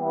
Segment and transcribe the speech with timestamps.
[0.00, 0.08] Hallo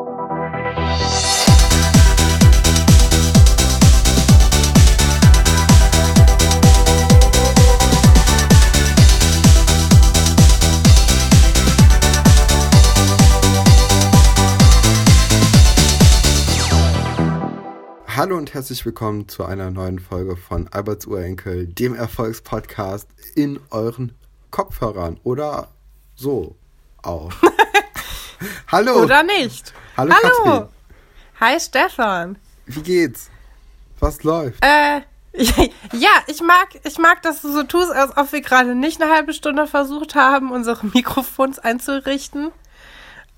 [18.37, 24.11] und herzlich willkommen zu einer neuen Folge von Alberts Urenkel, dem Erfolgspodcast in euren
[24.51, 25.69] Kopfhörern oder
[26.13, 26.55] so
[27.01, 27.33] auch.
[28.67, 29.01] Hallo.
[29.03, 29.73] Oder nicht.
[29.99, 30.43] Hallo, Hallo.
[30.45, 30.69] Katrin.
[31.41, 32.37] Hi Stefan.
[32.65, 33.29] Wie geht's?
[33.99, 34.63] Was läuft?
[34.63, 35.01] Äh,
[35.93, 39.11] ja, ich mag, ich mag, dass du so tust, als ob wir gerade nicht eine
[39.11, 42.51] halbe Stunde versucht haben, unsere Mikrofons einzurichten.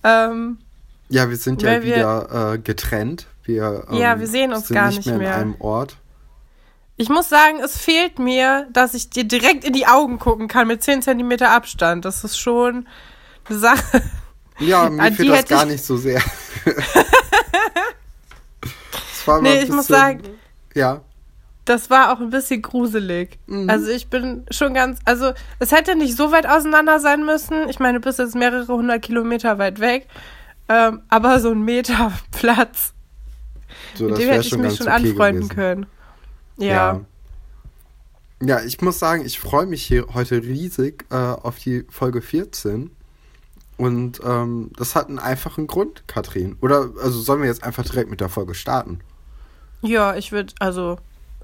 [0.03, 0.59] Ähm,
[1.09, 3.25] Ja, wir sind ja weil wir- wieder äh, getrennt.
[3.43, 5.33] Wir, ähm, Ja, wir sehen uns sind gar nicht mehr, mehr.
[5.35, 5.97] in einem Ort.
[6.95, 10.67] ich muss sagen, es fehlt mir, dass ich dir direkt in die Augen gucken kann
[10.67, 12.05] mit 10 Zentimeter Abstand.
[12.05, 12.87] Das ist schon
[13.49, 14.03] eine Sache.
[14.61, 16.21] Ja, mir An fehlt das gar ich- nicht so sehr.
[19.13, 20.21] Es war Nee, ein ich muss bisschen- sagen,
[20.73, 21.01] Ja,
[21.65, 23.37] das war auch ein bisschen gruselig.
[23.45, 23.69] Mhm.
[23.69, 27.69] Also ich bin schon ganz, also es hätte nicht so weit auseinander sein müssen.
[27.69, 30.07] Ich meine, du bist jetzt mehrere hundert Kilometer weit weg.
[30.69, 32.93] Ähm, aber so ein Meter Platz,
[33.95, 35.55] so, mit das dem hätte ich mich schon okay anfreunden gewesen.
[35.55, 35.85] können.
[36.57, 36.67] Ja.
[36.67, 37.01] Ja.
[38.43, 42.89] Ja, ich muss sagen, ich freue mich hier heute riesig äh, auf die Folge 14.
[43.81, 46.55] Und ähm, das hat einen einfachen Grund, Katrin.
[46.61, 48.99] Oder also sollen wir jetzt einfach direkt mit der Folge starten?
[49.81, 50.97] Ja, ich würde, also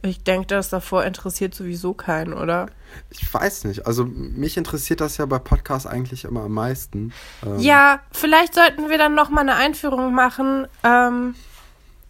[0.03, 2.67] ich denke, das davor interessiert sowieso keinen, oder?
[3.09, 3.87] Ich weiß nicht.
[3.87, 7.11] Also mich interessiert das ja bei Podcasts eigentlich immer am meisten.
[7.43, 11.33] Ähm, Ja, vielleicht sollten wir dann noch mal eine Einführung machen, ähm,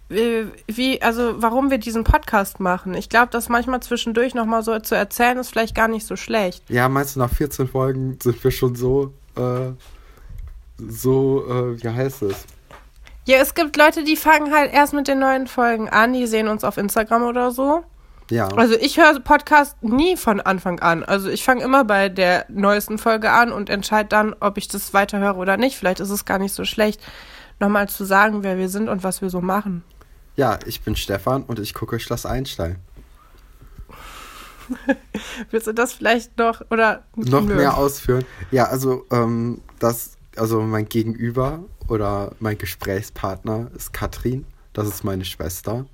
[0.10, 2.96] wie, also warum wir diesen Podcast machen.
[2.96, 6.18] Ich glaube, das manchmal zwischendurch noch mal so zu erzählen, ist vielleicht gar nicht so
[6.18, 6.70] schlecht.
[6.70, 9.72] Ja, meinst du, nach 14 Folgen sind wir schon so, äh,
[10.78, 12.46] so, äh, wie heißt es?
[13.26, 16.48] Ja, es gibt Leute, die fangen halt erst mit den neuen Folgen an, die sehen
[16.48, 17.84] uns auf Instagram oder so.
[18.30, 18.48] Ja.
[18.50, 21.04] Also ich höre Podcast nie von Anfang an.
[21.04, 24.94] Also ich fange immer bei der neuesten Folge an und entscheide dann, ob ich das
[24.94, 25.78] weiterhöre oder nicht.
[25.78, 27.02] Vielleicht ist es gar nicht so schlecht,
[27.60, 29.84] nochmal zu sagen, wer wir sind und was wir so machen.
[30.36, 32.78] ja, ich bin Stefan und ich gucke Schloss Einstein.
[35.52, 37.56] Willst du das vielleicht noch oder noch Nö.
[37.56, 38.26] mehr ausführen.
[38.52, 44.46] Ja, also ähm, das, also mein Gegenüber oder mein Gesprächspartner ist Katrin.
[44.74, 45.86] Das ist meine Schwester.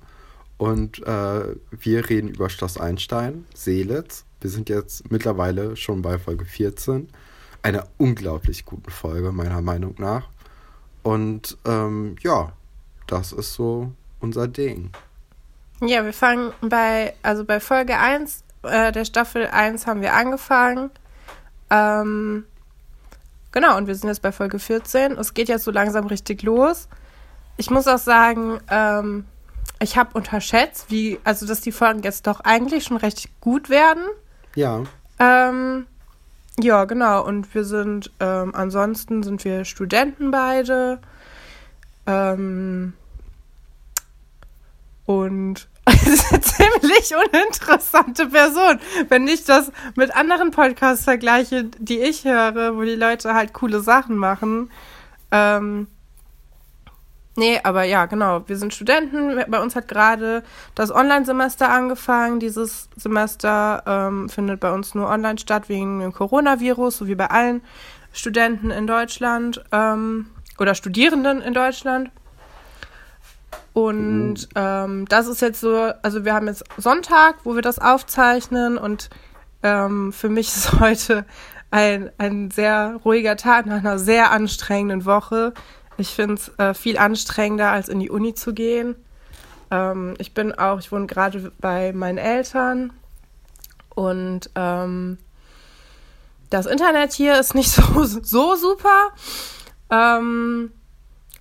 [0.56, 4.24] Und äh, wir reden über Schloss Einstein, Seelitz.
[4.40, 7.08] Wir sind jetzt mittlerweile schon bei Folge 14.
[7.62, 10.28] Einer unglaublich guten Folge, meiner Meinung nach.
[11.02, 12.52] Und ähm, ja,
[13.06, 14.90] das ist so unser Ding.
[15.80, 20.90] Ja, wir fangen bei, also bei Folge 1 äh, der Staffel 1 haben wir angefangen.
[21.70, 22.44] Ähm,
[23.54, 25.12] genau, und wir sind jetzt bei Folge 14.
[25.12, 26.88] Es geht jetzt so langsam richtig los.
[27.56, 29.24] Ich muss auch sagen, ähm,
[29.80, 34.04] ich habe unterschätzt, wie, also dass die Folgen jetzt doch eigentlich schon recht gut werden.
[34.54, 34.82] Ja,
[35.18, 35.86] Ähm,
[36.60, 37.24] ja, genau.
[37.24, 41.00] Und wir sind, ähm, ansonsten sind wir Studenten beide.
[42.06, 42.94] Ähm,
[45.06, 45.68] und
[46.40, 48.78] ziemlich uninteressante Person.
[49.08, 53.80] Wenn ich das mit anderen Podcasts vergleiche, die ich höre, wo die Leute halt coole
[53.80, 54.70] Sachen machen.
[55.30, 55.88] Ähm,
[57.36, 58.48] nee, aber ja, genau.
[58.48, 59.42] Wir sind Studenten.
[59.48, 60.42] Bei uns hat gerade
[60.74, 62.40] das Online-Semester angefangen.
[62.40, 67.26] Dieses Semester ähm, findet bei uns nur online statt wegen dem Coronavirus, so wie bei
[67.26, 67.62] allen
[68.12, 70.26] Studenten in Deutschland ähm,
[70.58, 72.10] oder Studierenden in Deutschland.
[73.74, 78.78] Und ähm, das ist jetzt so, also wir haben jetzt Sonntag, wo wir das aufzeichnen
[78.78, 79.10] und
[79.64, 81.26] ähm, für mich ist heute
[81.72, 85.52] ein, ein sehr ruhiger Tag nach einer sehr anstrengenden Woche.
[85.96, 88.94] Ich finde es äh, viel anstrengender, als in die Uni zu gehen.
[89.72, 92.92] Ähm, ich bin auch, ich wohne gerade bei meinen Eltern
[93.96, 95.18] und ähm,
[96.48, 99.08] das Internet hier ist nicht so, so super.
[99.90, 100.70] Ähm,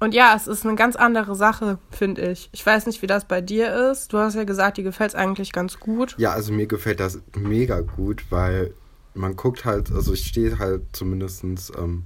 [0.03, 2.49] und ja, es ist eine ganz andere Sache, finde ich.
[2.51, 4.11] Ich weiß nicht, wie das bei dir ist.
[4.11, 6.15] Du hast ja gesagt, dir gefällt es eigentlich ganz gut.
[6.17, 8.73] Ja, also mir gefällt das mega gut, weil
[9.13, 12.03] man guckt halt, also ich stehe halt zumindestens ähm,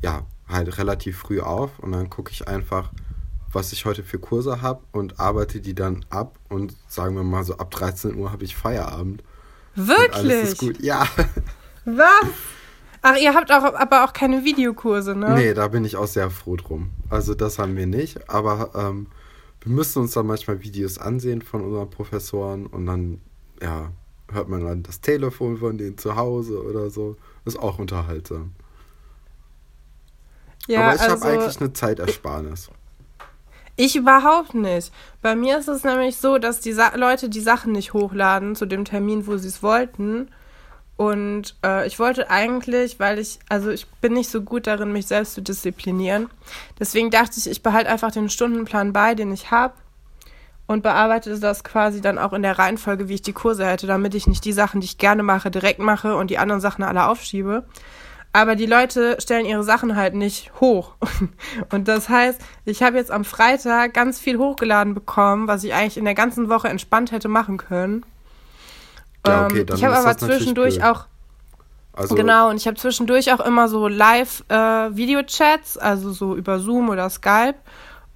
[0.00, 2.92] ja, halt relativ früh auf und dann gucke ich einfach,
[3.52, 7.44] was ich heute für Kurse habe und arbeite die dann ab und sagen wir mal
[7.44, 9.24] so ab 13 Uhr habe ich Feierabend.
[9.76, 10.42] Und alles Wirklich?
[10.42, 10.80] ist gut.
[10.80, 11.06] Ja.
[11.84, 12.26] Was?
[13.02, 15.34] Ach, ihr habt auch, aber auch keine Videokurse, ne?
[15.34, 16.90] Nee, da bin ich auch sehr froh drum.
[17.10, 19.06] Also das haben wir nicht, aber ähm,
[19.60, 23.20] wir müssen uns dann manchmal Videos ansehen von unseren Professoren und dann,
[23.62, 23.90] ja,
[24.30, 27.16] hört man dann das Telefon von denen zu Hause oder so.
[27.44, 28.52] Ist auch unterhaltsam.
[30.66, 32.70] Ja, Aber ich also, habe eigentlich eine Zeitersparnis.
[33.76, 34.92] Ich überhaupt nicht.
[35.22, 38.66] Bei mir ist es nämlich so, dass die Sa Leute die Sachen nicht hochladen zu
[38.66, 40.28] dem Termin, wo sie es wollten.
[40.98, 45.06] Und äh, ich wollte eigentlich, weil ich, also ich bin nicht so gut darin, mich
[45.06, 46.28] selbst zu disziplinieren.
[46.80, 49.74] Deswegen dachte ich, ich behalte einfach den Stundenplan bei, den ich habe.
[50.66, 54.14] Und bearbeite das quasi dann auch in der Reihenfolge, wie ich die Kurse hätte, damit
[54.16, 57.06] ich nicht die Sachen, die ich gerne mache, direkt mache und die anderen Sachen alle
[57.06, 57.64] aufschiebe.
[58.32, 60.96] Aber die Leute stellen ihre Sachen halt nicht hoch.
[61.72, 65.96] Und das heißt, ich habe jetzt am Freitag ganz viel hochgeladen bekommen, was ich eigentlich
[65.96, 68.04] in der ganzen Woche entspannt hätte machen können.
[69.26, 71.06] Ja, okay, Ähm, dann ich habe aber zwischendurch auch
[71.92, 77.10] Also, Genau, und ich habe zwischendurch auch immer so Live-Video-Chats, also so über Zoom oder
[77.10, 77.56] Skype.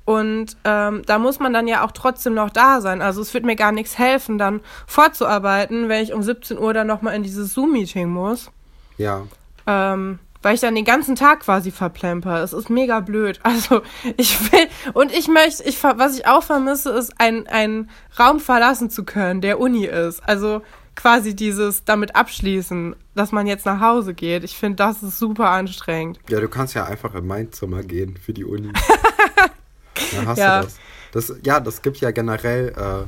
[0.04, 3.02] Und ähm, da muss man dann ja auch trotzdem noch da sein.
[3.02, 6.86] Also es wird mir gar nichts helfen, dann vorzuarbeiten, wenn ich um 17 Uhr dann
[6.86, 8.50] nochmal in dieses Zoom-Meeting muss.
[8.98, 9.22] Ja.
[9.66, 12.42] Ähm, weil ich dann den ganzen Tag quasi verplemper.
[12.42, 13.38] Es ist mega blöd.
[13.44, 13.82] Also
[14.16, 17.88] ich will und ich möchte, ich was ich auch vermisse, ist ein ein
[18.18, 20.20] Raum verlassen zu können, der Uni ist.
[20.26, 20.62] Also
[20.94, 24.44] quasi dieses damit abschließen, dass man jetzt nach Hause geht.
[24.44, 26.18] Ich finde, das ist super anstrengend.
[26.28, 28.72] Ja, du kannst ja einfach in mein Zimmer gehen für die Uni.
[30.14, 30.60] Dann hast Ja.
[30.60, 30.66] du
[31.12, 31.28] das.
[31.28, 31.36] das.
[31.44, 33.06] Ja, das gibt ja generell, äh,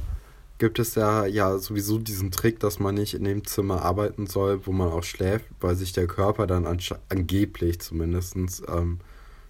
[0.59, 4.67] gibt es ja, ja sowieso diesen Trick, dass man nicht in dem Zimmer arbeiten soll,
[4.67, 6.67] wo man auch schläft, weil sich der Körper dann
[7.09, 9.01] angeblich zumindestens, ähm,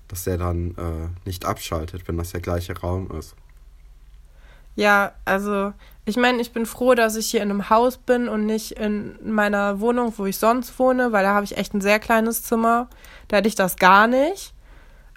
[0.08, 3.34] dass der dann äh, nicht abschaltet, wenn das der gleiche Raum ist.
[4.76, 5.72] Ja, also
[6.04, 9.16] ich meine, ich bin froh, dass ich hier in einem Haus bin und nicht in
[9.24, 12.88] meiner Wohnung, wo ich sonst wohne, weil da habe ich echt ein sehr kleines Zimmer.
[13.28, 14.52] Da hätte ich das gar nicht.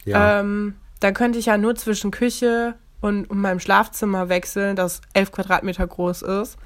[0.05, 5.01] Ja, Ähm, dann könnte ich ja nur zwischen Küche und, und meinem Schlafzimmer wechseln, das
[5.13, 6.57] elf Quadratmeter groß ist.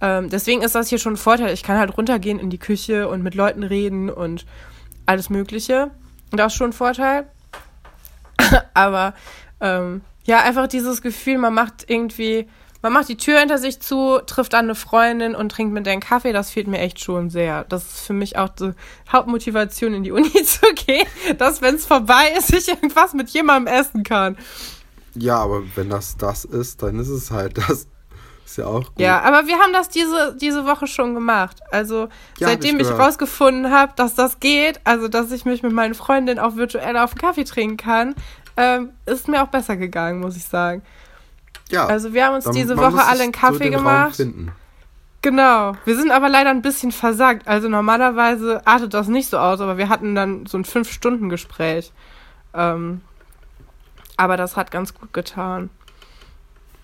[0.00, 1.54] Ähm, deswegen ist das hier schon ein Vorteil.
[1.54, 4.44] Ich kann halt runtergehen in die Küche und mit Leuten reden und
[5.06, 5.90] alles Mögliche.
[6.32, 7.26] Und das ist schon ein Vorteil.
[8.74, 9.14] Aber
[9.60, 12.46] ähm, ja, einfach dieses Gefühl, man macht irgendwie,
[12.80, 15.92] man macht die Tür hinter sich zu, trifft an eine Freundin und trinkt mit der
[15.92, 17.64] einen Kaffee, das fehlt mir echt schon sehr.
[17.68, 18.72] Das ist für mich auch die
[19.10, 21.06] Hauptmotivation, in die Uni zu gehen,
[21.38, 24.36] dass, wenn es vorbei ist, ich irgendwas mit jemandem essen kann.
[25.14, 27.86] ja, aber wenn das das ist, dann ist es halt das.
[28.44, 29.00] Ist ja auch gut.
[29.00, 31.60] Ja, aber wir haben das diese, diese Woche schon gemacht.
[31.70, 32.08] Also
[32.38, 35.94] Ja, seitdem ich ich rausgefunden habe, dass das geht, also dass ich mich mit meinen
[35.94, 38.14] Freundinnen auch virtuell auf einen Kaffee trinken kann,
[38.56, 40.82] ähm, ist mir auch besser gegangen, muss ich sagen.
[41.70, 44.22] ja Also wir haben uns dann- diese Woche alle einen so Kaffee Raum gemacht.
[45.22, 45.72] Genau.
[45.84, 47.46] Wir sind aber leider ein bisschen versagt.
[47.46, 51.92] Also normalerweise artet das nicht so aus, aber wir hatten dann so ein Fünf-Stunden-Gespräch.
[52.54, 53.02] Ähm,
[54.16, 55.70] aber das hat ganz gut getan,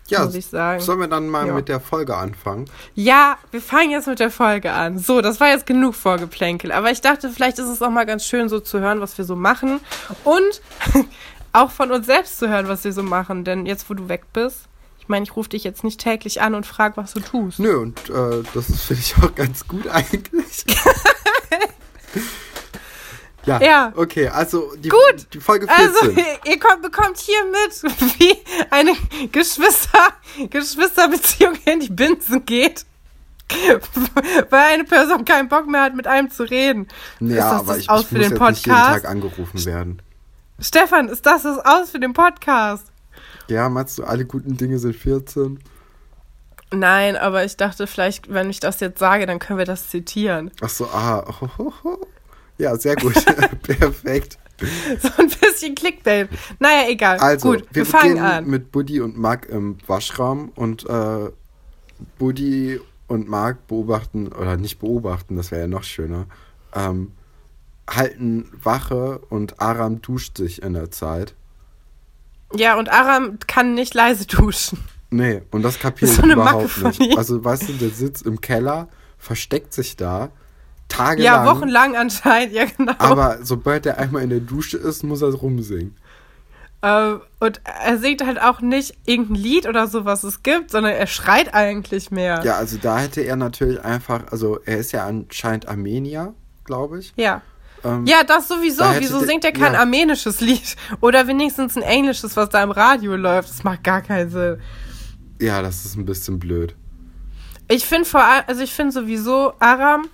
[0.06, 0.80] Ja, muss ich sagen.
[0.80, 1.52] sollen wir dann mal Ja.
[1.52, 2.66] mit der Folge anfangen?
[2.94, 4.98] Ja, wir fangen jetzt mit der Folge an.
[4.98, 6.70] So, das war jetzt genug Vorgeplänkel.
[6.72, 9.24] Aber ich dachte, vielleicht ist es auch mal ganz schön, so zu hören, was wir
[9.24, 9.80] so machen.
[10.24, 10.62] Und
[11.52, 13.44] auch von uns selbst zu hören, was wir so machen.
[13.44, 14.62] Denn jetzt, wo du weg bist,
[15.00, 17.58] ich meine, ich rufe dich jetzt nicht täglich an und frage, was du tust.
[17.58, 20.64] Nö, und äh, das finde ich auch ganz gut eigentlich.
[23.46, 23.92] ja, Ja.
[23.96, 25.26] okay, also die, Gut.
[25.32, 26.24] die Folge Also, 14.
[26.44, 27.82] ihr kommt, bekommt hier mit,
[28.18, 28.36] wie
[28.70, 28.92] eine
[29.32, 30.08] Geschwister,
[30.50, 32.84] Geschwisterbeziehung in die Binsen geht.
[34.50, 36.86] Weil eine Person keinen Bock mehr hat, mit einem zu reden.
[37.20, 39.02] ja, aber ich, ich für muss den jetzt nicht jeden Podcast?
[39.02, 40.02] Tag angerufen werden.
[40.60, 42.90] Stefan, ist das das aus für den Podcast?
[43.48, 45.58] Ja, meinst du, alle guten Dinge sind 14?
[46.72, 50.50] Nein, aber ich dachte vielleicht, wenn ich das jetzt sage, dann können wir das zitieren.
[50.60, 52.06] Ach so, ah, ho, ho, ho.
[52.58, 53.14] Ja, sehr gut.
[53.62, 54.38] Perfekt.
[55.00, 56.28] So ein bisschen Clickbait.
[56.58, 57.18] Naja, egal.
[57.18, 58.46] Also, Gut, wir, wir, fangen an.
[58.46, 61.30] mit Buddy und Mark im Waschraum und äh,
[62.18, 66.26] Buddy und Mark beobachten, oder nicht beobachten, das wäre ja noch schöner,
[66.74, 67.12] ähm,
[67.88, 71.34] halten Wache und Aram duscht sich in der Zeit.
[72.54, 74.78] Ja, und Aram kann nicht leise duschen.
[75.10, 77.16] Nee, und das kapiere ich so Macke überhaupt nicht.
[77.16, 80.30] Also, weißt du, der sitzt im Keller, versteckt sich da,
[80.88, 81.44] tagelang.
[81.44, 82.92] Ja, wochenlang anscheinend, ja genau.
[82.98, 85.96] Aber sobald er einmal in der Dusche ist, muss er rumsingen.
[86.80, 90.92] Ähm, und er singt halt auch nicht irgendein Lied oder so, was es gibt, sondern
[90.92, 92.42] er schreit eigentlich mehr.
[92.44, 97.12] Ja, also da hätte er natürlich einfach, also er ist ja anscheinend Armenier, glaube ich.
[97.16, 97.42] Ja.
[97.84, 98.82] Ähm, Ja, das sowieso.
[98.82, 99.80] Da Wieso singt er kein ja.
[99.80, 100.76] armenisches Lied?
[101.00, 103.50] Oder wenigstens ein englisches, was da im Radio läuft?
[103.50, 104.60] Das macht gar keinen Sinn.
[105.40, 106.74] ja, das ist ein bisschen blöd.
[107.68, 110.08] Ich finde vor allem, also ich finde sowieso Aram,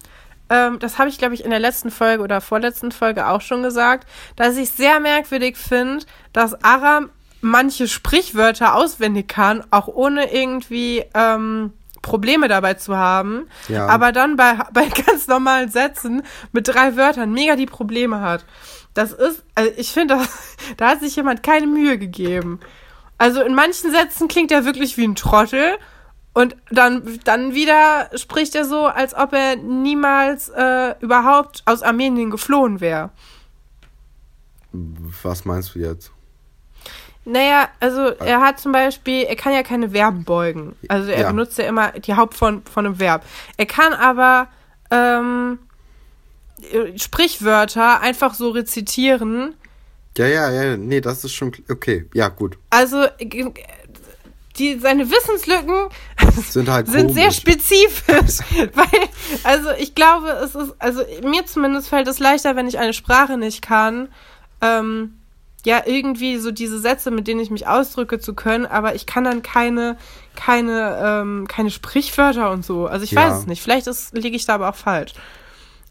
[0.50, 3.62] ähm, das habe ich glaube ich in der letzten Folge oder vorletzten Folge auch schon
[3.62, 11.04] gesagt, dass ich sehr merkwürdig finde, dass Aram manche Sprichwörter auswendig kann, auch ohne irgendwie
[11.14, 11.72] ähm,
[12.04, 13.86] Probleme dabei zu haben, Ja.
[13.88, 18.44] aber dann bei, bei ganz normalen Sätzen mit drei Wörtern mega die Probleme hat.
[18.94, 20.18] Das ist, also ich finde,
[20.76, 22.60] da, hat sich jemand keine Mühe gegeben.
[23.18, 25.76] Also in manchen Sätzen klingt er wirklich wie ein Trottel
[26.32, 32.30] und dann, dann wieder spricht er so, als ob er niemals äh, überhaupt aus Armenien
[32.30, 33.10] geflohen wäre.
[35.22, 36.10] Was meinst du jetzt?
[37.26, 40.76] Naja, also er hat zum Beispiel, er kann ja keine Verben beugen.
[40.88, 41.30] Also er Ja.
[41.30, 43.24] benutzt ja immer die Hauptform von einem Verb.
[43.56, 44.48] Er kann aber
[44.90, 45.58] ähm,
[46.72, 49.54] äh, Sprichwörter einfach so rezitieren.
[50.18, 52.06] Ja, ja, ja, nee, das ist schon okay.
[52.14, 52.58] Ja, gut.
[52.70, 53.50] Also äh,
[54.56, 55.88] die, seine Wissenslücken
[56.50, 58.38] Sind halt sind sehr spezifisch.
[58.74, 59.08] Weil,
[59.42, 63.36] also ich glaube, es ist, also mir zumindest fällt es leichter, wenn ich eine Sprache
[63.38, 64.08] nicht kann,
[64.60, 65.18] ähm,
[65.64, 69.24] ja, irgendwie so diese Sätze, mit denen ich mich ausdrücke, zu können, aber ich kann
[69.24, 69.96] dann keine,
[70.36, 72.86] keine, ähm, keine Sprichwörter und so.
[72.86, 73.26] Also ich Ja.
[73.28, 73.62] weiß es nicht.
[73.62, 75.12] Vielleicht ist, liege ich da aber auch falsch.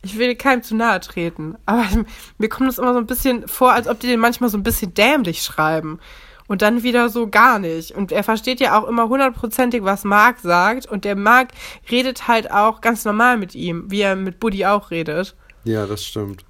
[0.03, 1.85] Ich will keinem zu nahe treten, aber
[2.37, 4.63] mir kommt es immer so ein bisschen vor, als ob die den manchmal so ein
[4.63, 5.99] bisschen dämlich schreiben.
[6.45, 7.91] Und dann wieder so gar nicht.
[7.91, 10.85] Und er versteht ja auch immer hundertprozentig, was Mark sagt.
[10.85, 11.47] Und der Mark
[11.89, 15.35] redet halt auch ganz normal mit ihm, wie er mit Buddy auch redet.
[15.63, 16.43] Ja, das stimmt.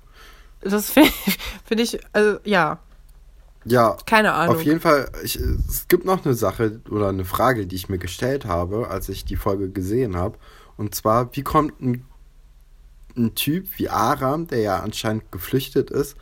[0.62, 2.80] Das finde ich, find ich, also ja,
[3.66, 4.56] Ja, keine Ahnung.
[4.56, 7.98] auf jeden Fall, ich, es gibt noch eine Sache oder eine Frage, die ich mir
[7.98, 10.38] gestellt habe, als ich die Folge gesehen habe.
[10.76, 12.06] Und zwar, wie kommt ein,
[13.16, 16.18] ein Typ wie Aram, der ja anscheinend geflüchtet ist,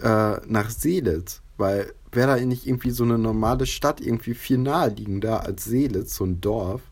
[0.00, 1.42] äh, nach Seelitz?
[1.56, 6.24] Weil wäre da nicht irgendwie so eine normale Stadt irgendwie viel naheliegender als Seelitz, so
[6.24, 6.82] ein Dorf?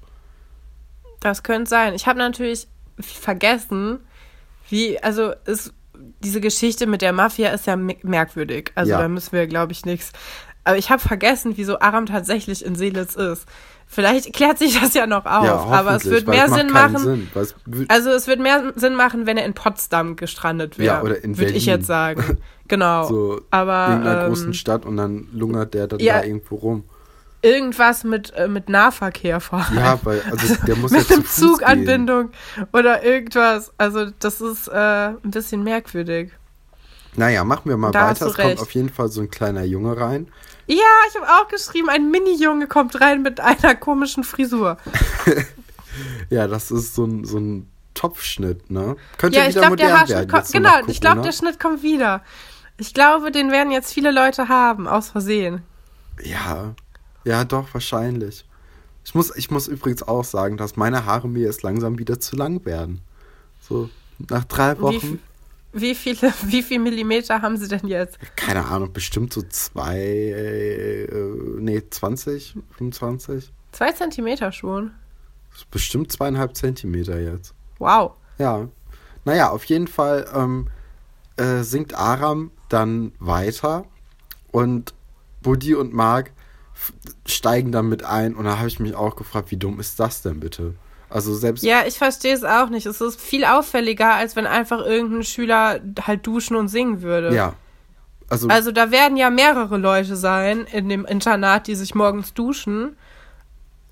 [1.21, 1.95] Das könnte sein.
[1.95, 2.67] Ich habe natürlich
[2.99, 4.01] vergessen,
[4.69, 5.73] wie, also ist,
[6.23, 8.73] diese Geschichte mit der Mafia ist ja me- merkwürdig.
[8.75, 9.01] Also Ja.
[9.01, 10.13] da müssen wir, glaube ich, nichts.
[10.65, 13.47] Aber ich habe vergessen, wieso Aram tatsächlich in Seelitz ist.
[13.87, 16.99] Vielleicht klärt sich das ja noch auf, aber es wird mehr es Sinn machen.
[16.99, 17.29] Sinn,
[17.89, 20.95] Also es wird mehr Sinn machen, wenn er in Potsdam gestrandet wäre.
[20.97, 22.39] Ja, oder in Würde ich jetzt sagen.
[22.69, 23.07] Genau.
[23.07, 26.21] so aber irgendeiner ähm, großen Stadt und dann lungert der dann ja.
[26.21, 26.85] da irgendwo rum.
[27.43, 29.77] Irgendwas mit, äh, mit Nahverkehr vor allem.
[29.77, 31.49] Ja, weil, also der muss ja mit zu einem Fuß gehen.
[31.49, 32.31] Zuganbindung
[32.73, 33.73] oder irgendwas.
[33.79, 36.31] Also das ist äh, ein bisschen merkwürdig.
[37.15, 38.27] Naja, machen wir mal Da weiter.
[38.27, 40.29] Es kommt auf jeden Fall so ein kleiner Junge rein.
[40.67, 40.77] Ja,
[41.09, 44.79] ich habe auch geschrieben, ein Mini-Junge kommt rein mit einer komischen Frisur.
[46.31, 48.97] Ja, das ist so ein, so ein Topfschnitt, ne?
[49.19, 50.45] Könnte ja, ich wieder glaube, der modern Haarschnitt werden.
[50.47, 51.23] so Genau, ich glaube, Corona.
[51.23, 52.23] der Schnitt kommt wieder.
[52.79, 55.63] Ich glaube, den werden jetzt viele Leute haben, aus Versehen.
[56.23, 56.75] Ja,
[57.25, 58.45] ja, doch, wahrscheinlich.
[59.05, 62.37] Ich muss, ich muss übrigens auch sagen, dass meine Haare mir jetzt langsam wieder zu
[62.37, 63.01] lang werden.
[63.61, 63.91] So,
[64.29, 65.19] nach drei Wie, Wochen,
[65.73, 68.19] wie viele, wie viel Millimeter haben sie denn jetzt?
[68.37, 71.09] keine Ahnung, bestimmt so zwei, äh,
[71.59, 73.53] nee, 20, 25?
[73.73, 74.93] Zwei Zentimeter schon.
[75.71, 77.55] Bestimmt zweieinhalb Zentimeter jetzt.
[77.79, 78.13] Wow.
[78.39, 78.69] Ja.
[79.25, 80.69] Naja, auf jeden Fall ähm,
[81.37, 83.85] äh, singt Aram dann weiter
[84.51, 84.95] und
[85.43, 86.33] Buddy und Mark
[87.27, 90.23] steigen dann mit ein und da habe ich mich auch gefragt, wie dumm ist das
[90.23, 90.75] denn bitte?
[91.09, 92.87] Also selbst Ja, ich verstehe es auch nicht.
[92.87, 97.35] Es ist viel auffälliger, als wenn einfach irgendein Schüler halt duschen und singen würde.
[97.35, 97.55] ja.
[98.29, 102.97] Also, Also da werden ja mehrere Leute sein in dem Internat, die sich morgens duschen.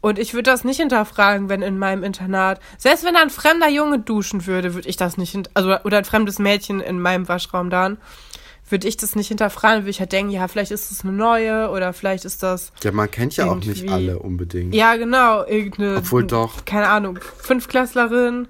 [0.00, 3.68] Und ich würde das nicht hinterfragen, wenn in meinem Internat, selbst wenn da ein fremder
[3.68, 7.68] Junge duschen würde, würde ich das nicht, also oder ein fremdes Mädchen in meinem Waschraum
[7.68, 7.98] dann,
[8.70, 11.70] würde ich das nicht hinterfragen, würde ich halt denken, ja, vielleicht ist das eine neue
[11.70, 14.74] oder vielleicht ist das, ja, man kennt ja auch nicht alle unbedingt.
[14.74, 16.64] ja genau, irgendeine, Obwohl doch.
[16.64, 18.48] keine Ahnung, Fünfklässlerin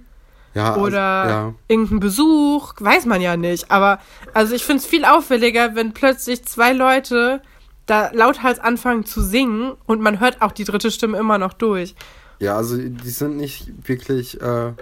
[0.54, 1.54] Ja, also, oder ja.
[1.68, 3.70] irgendein Besuch, weiß man ja nicht.
[3.70, 4.00] Aber
[4.34, 7.40] also ich finde es viel auffälliger, wenn plötzlich zwei Leute
[7.86, 11.94] da lauthals anfangen zu singen und man hört auch die dritte Stimme immer noch durch.
[12.38, 14.72] ja, also die sind nicht wirklich äh,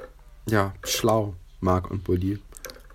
[0.46, 2.38] ja, schlau, Mark und Buddy.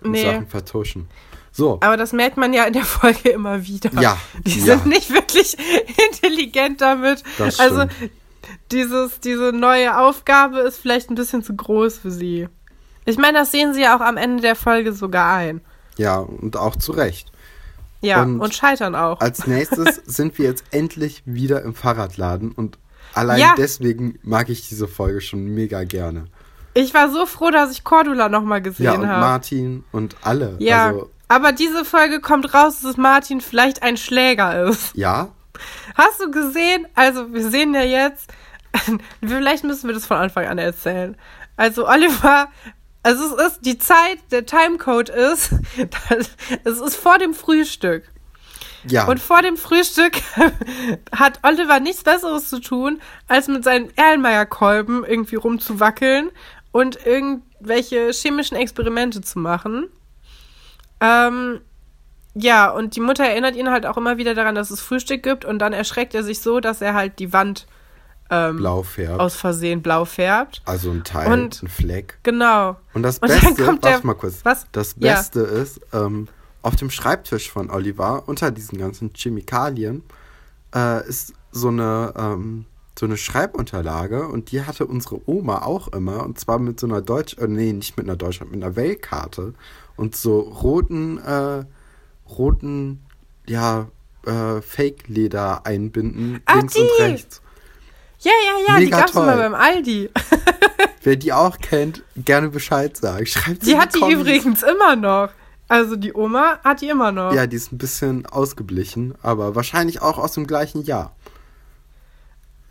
[0.02, 0.22] In Nee.
[0.24, 1.08] Sachen Vertuschen.
[1.56, 3.88] So, Aber das merkt man ja in der Folge immer wieder.
[4.00, 4.64] Ja, Die ja.
[4.76, 5.56] sind nicht wirklich
[6.10, 7.22] intelligent damit.
[7.38, 8.10] Das also stimmt.
[8.72, 12.48] dieses, diese neue Aufgabe ist vielleicht ein bisschen zu groß für sie.
[13.04, 15.60] Ich meine, das sehen sie ja auch am Ende der Folge sogar ein.
[15.96, 17.30] ja, und auch zu Recht.
[18.00, 19.20] Ja, Und und, scheitern auch.
[19.20, 22.78] Als nächstes sind wir jetzt endlich wieder im Fahrradladen und
[23.14, 23.54] allein Ja.
[23.56, 26.24] deswegen mag ich diese Folge schon mega gerne.
[26.74, 29.20] Ich war so froh, dass ich Cordula nochmal Ja, gesehen und habe.
[29.20, 30.56] Martin und alle.
[30.58, 34.94] Ja, Also, aber diese Folge kommt raus, dass Martin vielleicht ein Schläger ist.
[34.94, 35.30] ja,
[35.94, 36.86] Hast du gesehen?
[36.94, 38.32] Also, wir sehen ja jetzt,
[39.24, 41.16] vielleicht müssen wir das von Anfang an erzählen.
[41.56, 42.48] Also, Oliver,
[43.02, 45.54] also es ist die Zeit, der Timecode ist,
[46.64, 48.04] es ist vor dem Frühstück.
[48.84, 49.06] ja.
[49.06, 50.14] Und vor dem Frühstück
[51.12, 56.30] hat Oliver nichts Besseres zu tun, als mit seinen Erlenmeyer-Kolben irgendwie rumzuwackeln
[56.72, 59.88] und irgendwelche chemischen Experimente zu machen.
[61.00, 61.60] Ähm,
[62.36, 65.44] Ja, und die Mutter erinnert ihn halt auch immer wieder daran, dass es Frühstück gibt
[65.44, 67.66] und dann erschreckt er sich so, dass er halt die Wand
[68.30, 69.20] ähm, Blau färbt.
[69.20, 70.60] aus Versehen blau färbt.
[70.64, 72.18] Also ein Teil, Und- ein Fleck.
[72.24, 72.76] Genau.
[72.92, 74.40] Und das Und Beste, warte der- mal kurz.
[74.44, 74.66] was?
[74.72, 75.14] Das Ja.
[75.14, 76.26] Beste ist, ähm,
[76.62, 80.02] auf dem Schreibtisch von Oliver, unter diesen ganzen Chemikalien,
[80.74, 82.64] äh, ist so eine, ähm,
[82.98, 87.02] so eine Schreibunterlage und die hatte unsere Oma auch immer und zwar mit so einer
[87.02, 89.54] Deutsch, äh, nee, nicht mit einer Deutschland, mit einer Weltkarte
[89.96, 91.64] und so roten, äh,
[92.28, 93.04] roten,
[93.46, 93.88] ja,
[94.26, 97.02] äh, Fake-Leder einbinden, Ah, links und die!
[97.02, 97.40] rechts.
[98.20, 99.24] Ja, ja, ja, die Mega gab's toll.
[99.24, 100.10] immer beim Aldi.
[101.02, 103.26] Wer die auch kennt, gerne Bescheid sagen.
[103.26, 104.14] Schreibt sie Die hat die Kommis.
[104.20, 105.28] übrigens immer noch.
[105.68, 107.34] Also die Oma hat die immer noch.
[107.34, 111.14] Ja, die ist ein bisschen ausgeblichen, aber wahrscheinlich auch aus dem gleichen Jahr.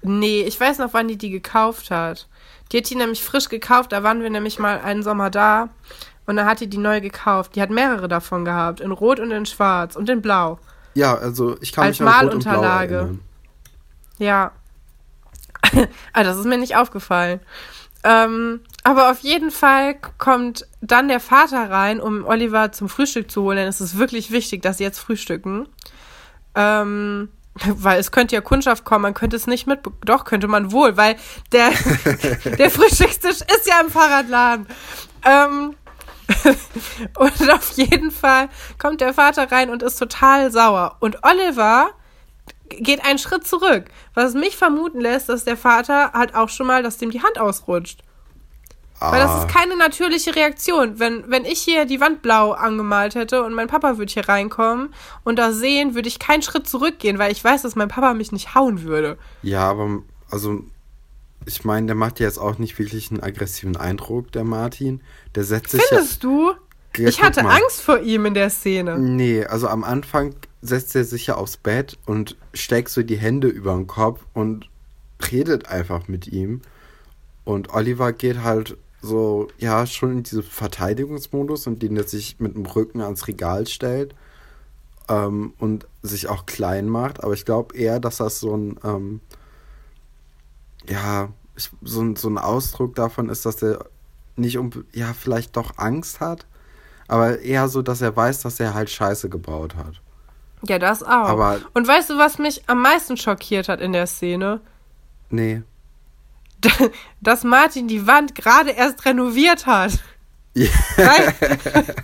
[0.01, 2.27] Nee, ich weiß noch, wann die die gekauft hat.
[2.71, 5.69] Die hat die nämlich frisch gekauft, da waren wir nämlich mal einen Sommer da
[6.25, 7.55] und da hat die die neu gekauft.
[7.55, 10.59] Die hat mehrere davon gehabt, in Rot und in Schwarz und in Blau.
[10.93, 12.95] Ja, also ich kann Als mich an Rot und Blau Malunterlage.
[12.95, 13.19] erinnern.
[14.17, 14.51] Ja.
[16.13, 17.39] ah, das ist mir nicht aufgefallen.
[18.03, 23.43] Ähm, aber auf jeden Fall kommt dann der Vater rein, um Oliver zum Frühstück zu
[23.43, 25.67] holen, denn es ist wirklich wichtig, dass sie jetzt frühstücken.
[26.55, 27.29] Ähm,
[27.65, 30.97] weil es könnte ja Kundschaft kommen, man könnte es nicht mit, doch könnte man wohl,
[30.97, 31.15] weil
[31.51, 31.69] der,
[32.57, 34.67] der Frühstückstisch ist ja im Fahrradladen.
[35.25, 35.75] Ähm,
[37.17, 40.97] und auf jeden Fall kommt der Vater rein und ist total sauer.
[40.99, 41.89] Und Oliver
[42.69, 46.81] geht einen Schritt zurück, was mich vermuten lässt, dass der Vater halt auch schon mal,
[46.83, 48.01] dass dem die Hand ausrutscht.
[48.99, 50.97] Weil das Ah, ist keine natürliche Reaktion.
[50.97, 54.93] Wenn, wenn ich hier die Wand blau angemalt hätte und mein Papa würde hier reinkommen
[55.25, 58.31] und das sehen, würde ich keinen Schritt zurückgehen, weil ich weiß, dass mein Papa mich
[58.31, 59.17] nicht hauen würde.
[59.41, 60.61] ja, aber also
[61.45, 65.01] ich meine, der macht ja jetzt auch nicht wirklich einen aggressiven Eindruck, der Martin.
[65.35, 66.53] Der setzt sich Findest du?
[66.97, 67.61] Ja, ich hatte mal.
[67.61, 68.91] Angst vor ihm in der Szene.
[68.91, 68.97] ja.
[68.97, 73.47] Nee, also am Anfang setzt er sich ja aufs Bett und steckt so die Hände
[73.47, 74.69] über den Kopf und
[75.31, 76.61] redet einfach mit ihm.
[77.43, 82.55] Und Oliver geht halt so, ja, schon in diesen Verteidigungsmodus, in dem er sich mit
[82.55, 84.15] dem Rücken ans Regal stellt
[85.09, 87.23] ähm, und sich auch klein macht.
[87.23, 89.19] Aber ich glaube eher, dass das so ein, ähm,
[90.87, 93.85] ja, ich, so, ein, so ein Ausdruck davon ist, dass er
[94.35, 96.45] nicht um, ja, vielleicht doch Angst hat,
[97.07, 100.01] aber eher so, dass er weiß, dass er halt Scheiße gebaut hat.
[100.67, 101.09] Ja, das auch.
[101.09, 104.61] Aber- und weißt du, was mich am meisten schockiert hat in der Szene?
[105.29, 105.61] Nee.
[107.21, 109.99] Dass Martin die Wand gerade erst renoviert hat.
[110.53, 110.69] Ja.
[110.95, 111.33] Weil,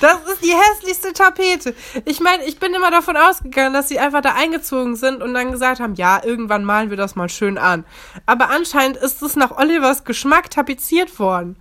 [0.00, 1.74] das ist die hässlichste Tapete.
[2.04, 5.52] Ich meine, ich bin immer davon ausgegangen, dass sie einfach da eingezogen sind und dann
[5.52, 7.84] gesagt haben, ja, irgendwann malen wir das mal schön an.
[8.24, 11.56] Aber anscheinend ist es nach Olivers Geschmack tapeziert worden.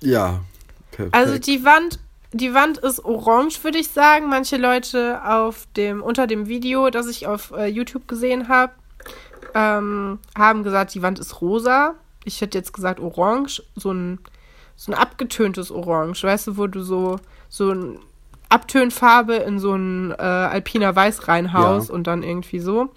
[0.00, 0.40] Ja.
[0.90, 1.14] Perfekt.
[1.14, 1.98] Also die Wand,
[2.32, 4.28] die Wand ist orange, würde ich sagen.
[4.28, 8.72] Manche Leute auf dem, unter dem Video, das ich auf äh, YouTube gesehen habe,
[9.54, 11.94] ähm, haben gesagt, die Wand ist rosa.
[12.24, 14.20] Ich hätte jetzt gesagt orange, so ein,
[14.76, 17.18] so ein abgetöntes Orange, weißt du, wo du so,
[17.54, 17.98] so ein
[18.48, 21.94] Abtönfarbe in so ein äh, alpiner Weiß reinhaust Ja.
[21.94, 22.90] und dann irgendwie so.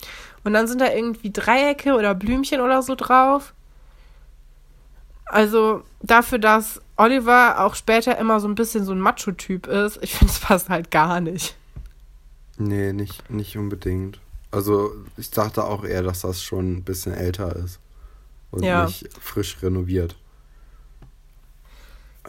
[0.46, 3.54] Und dann sind da irgendwie Dreiecke oder Blümchen oder so drauf.
[5.26, 10.14] Also dafür, dass Oliver auch später immer so ein bisschen so ein Macho-Typ ist, ich
[10.16, 11.56] finde, es passt halt gar nicht.
[12.58, 14.20] Nee, nicht, nicht unbedingt.
[14.52, 17.80] Also ich dachte auch eher, dass das schon ein bisschen älter ist.
[18.52, 18.86] Und Ja.
[18.86, 20.16] nicht frisch renoviert.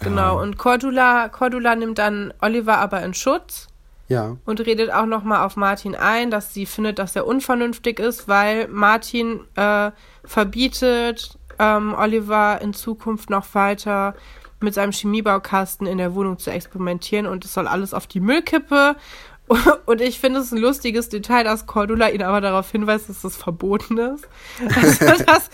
[0.08, 0.36] Genau.
[0.36, 0.42] Ja.
[0.42, 3.68] Und Cordula, Cordula nimmt dann Oliver aber in Schutz
[4.08, 8.28] Ja, und redet auch nochmal auf Martin ein, dass sie findet, dass er unvernünftig ist,
[8.28, 9.90] weil Martin äh,
[10.24, 14.14] verbietet ähm, Oliver in Zukunft noch weiter
[14.60, 18.96] mit seinem Chemiebaukasten in der Wohnung zu experimentieren und es soll alles auf die Müllkippe.
[19.86, 23.36] Und ich finde es ein lustiges Detail, dass Cordula ihn aber darauf hinweist, dass das
[23.36, 24.26] verboten ist.
[24.74, 25.50] Also, dass das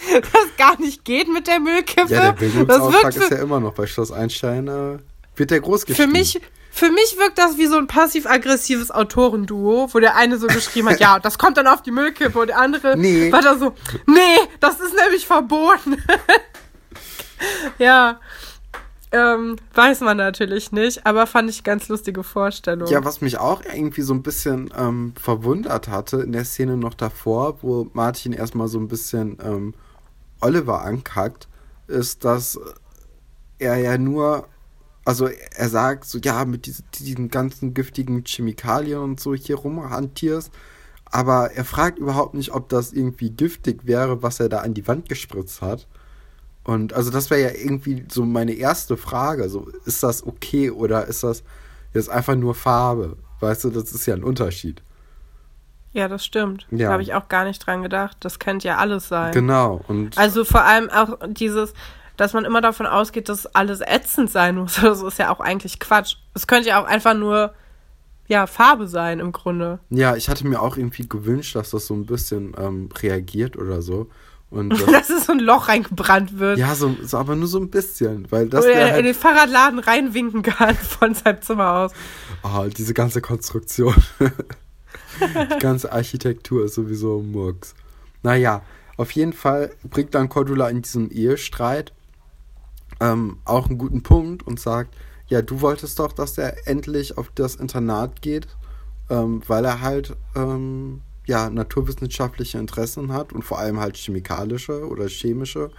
[0.57, 2.13] gar nicht geht mit der Müllkippe.
[2.13, 4.69] ja der das Bildungsauftrag ist für, ja immer noch bei Schloss Einstein.
[4.69, 4.99] Äh,
[5.37, 6.13] wird der groß für geschrieben.
[6.13, 10.89] mich, für mich wirkt das wie so ein passiv-aggressives Autorenduo, wo der eine so geschrieben
[10.89, 13.31] hat, ja, das kommt dann auf die Müllkippe und der andere Nee.
[13.33, 13.75] war da so,
[14.07, 14.21] nee,
[14.61, 16.03] das ist nämlich verboten.
[17.79, 18.21] ja.
[19.13, 22.89] Ähm, weiß man natürlich nicht, aber fand ich ganz lustige Vorstellung.
[22.89, 26.95] Ja, was mich auch irgendwie so ein bisschen ähm, verwundert hatte in der Szene noch
[26.95, 29.75] davor, wo Martin erstmal so ein bisschen ähm,
[30.41, 31.47] Oliver ankackt,
[31.89, 32.59] ist, dass
[33.59, 34.49] er ja nur,
[35.05, 40.51] also er sagt so, ja, mit diesen, diesen ganzen giftigen Chemikalien und so hier rumhantierst,
[41.05, 44.89] aber er fragt überhaupt nicht, ob das irgendwie giftig wäre, was er da an die
[44.89, 45.87] Wand gespritzt hat.
[46.65, 49.49] Und also das wäre ja irgendwie so meine erste Frage.
[49.49, 51.43] So, ist das okay oder ist das
[51.93, 53.17] jetzt einfach nur Farbe?
[53.41, 54.83] Weißt du, das ist ja ein Unterschied.
[55.93, 56.67] Ja, das stimmt.
[56.71, 56.87] Ja.
[56.87, 58.17] Da habe ich auch gar nicht dran gedacht.
[58.21, 59.33] Das könnte ja alles sein.
[59.33, 59.83] Genau.
[59.89, 61.75] Und Also vor allem auch dieses,
[62.17, 64.77] dass man immer davon ausgeht, dass alles ätzend sein muss.
[64.83, 66.17] Das ist ja auch eigentlich Quatsch.
[66.35, 67.53] Es könnte ja auch einfach nur,
[68.29, 69.81] ja, Farbe sein im Grunde.
[69.91, 73.83] ja, ich hatte mir auch irgendwie gewünscht, dass das so ein bisschen ähm, reagiert oder
[73.83, 74.09] so.
[74.53, 76.59] Und das, Dass es so ein Loch reingebrannt wird.
[76.59, 79.15] ja, so, so, aber nur so ein bisschen, weil das Oder er in halt, den
[79.15, 81.93] Fahrradladen reinwinken kann von seinem Zimmer aus.
[82.43, 83.95] oh, diese ganze Konstruktion.
[85.21, 87.75] Die ganze Architektur ist sowieso Murks.
[88.23, 88.63] Naja,
[88.97, 91.93] auf jeden Fall bringt dann Cordula in diesem Ehestreit
[93.01, 94.95] ähm, auch einen guten Punkt und sagt,
[95.29, 98.49] ja, du wolltest doch, dass er endlich auf das Internat geht,
[99.11, 105.09] ähm, weil er halt ähm, ja, naturwissenschaftliche Interessen hat und vor allem halt chemikalische oder
[105.09, 105.71] chemische.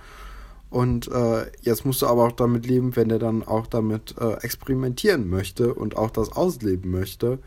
[0.71, 4.33] Und äh, jetzt musst du aber auch damit leben, wenn er dann auch damit äh,
[4.41, 7.37] experimentieren möchte und auch das ausleben möchte.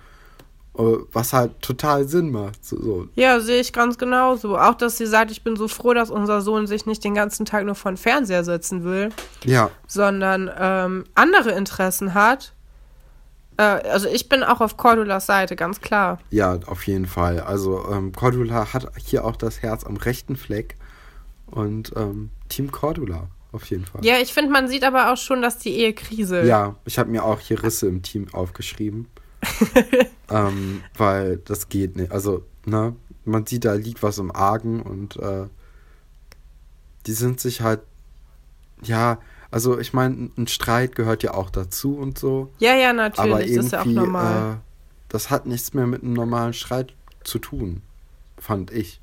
[0.78, 2.64] Äh, was halt total Sinn macht.
[2.64, 3.08] So.
[3.16, 4.56] Ja, sehe ich ganz genauso.
[4.56, 7.44] Auch, dass sie sagt, ich bin so froh, dass unser Sohn sich nicht den ganzen
[7.44, 9.08] Tag nur vor den Fernseher setzen will,
[9.42, 12.52] Ja, sondern ähm, andere Interessen hat.
[13.56, 16.18] Äh, also ich bin auch auf Cordulas Seite, ganz klar.
[16.30, 17.40] ja, auf jeden Fall.
[17.40, 20.76] Also ähm, Cordula hat hier auch das Herz am rechten Fleck.
[21.46, 24.04] Und ähm, Team Cordula, auf jeden Fall.
[24.04, 26.46] Ja, ich finde, man sieht aber auch schon, dass die Ehe kriselt.
[26.46, 29.06] Ja, ich habe mir auch hier Risse im Team aufgeschrieben.
[30.30, 32.10] ähm, weil das geht nicht.
[32.10, 35.46] Also, ne, man sieht, da liegt was im Argen und äh,
[37.06, 37.80] die sind sich halt,
[38.82, 39.18] ja,
[39.50, 42.50] also ich meine, ein Streit gehört ja auch dazu und so.
[42.58, 44.52] ja, ja, Aber natürlich, das ist ja auch irgendwie, normal.
[44.52, 44.56] äh,
[45.08, 47.82] das hat nichts mehr mit einem normalen Streit zu tun,
[48.38, 49.00] fand ich.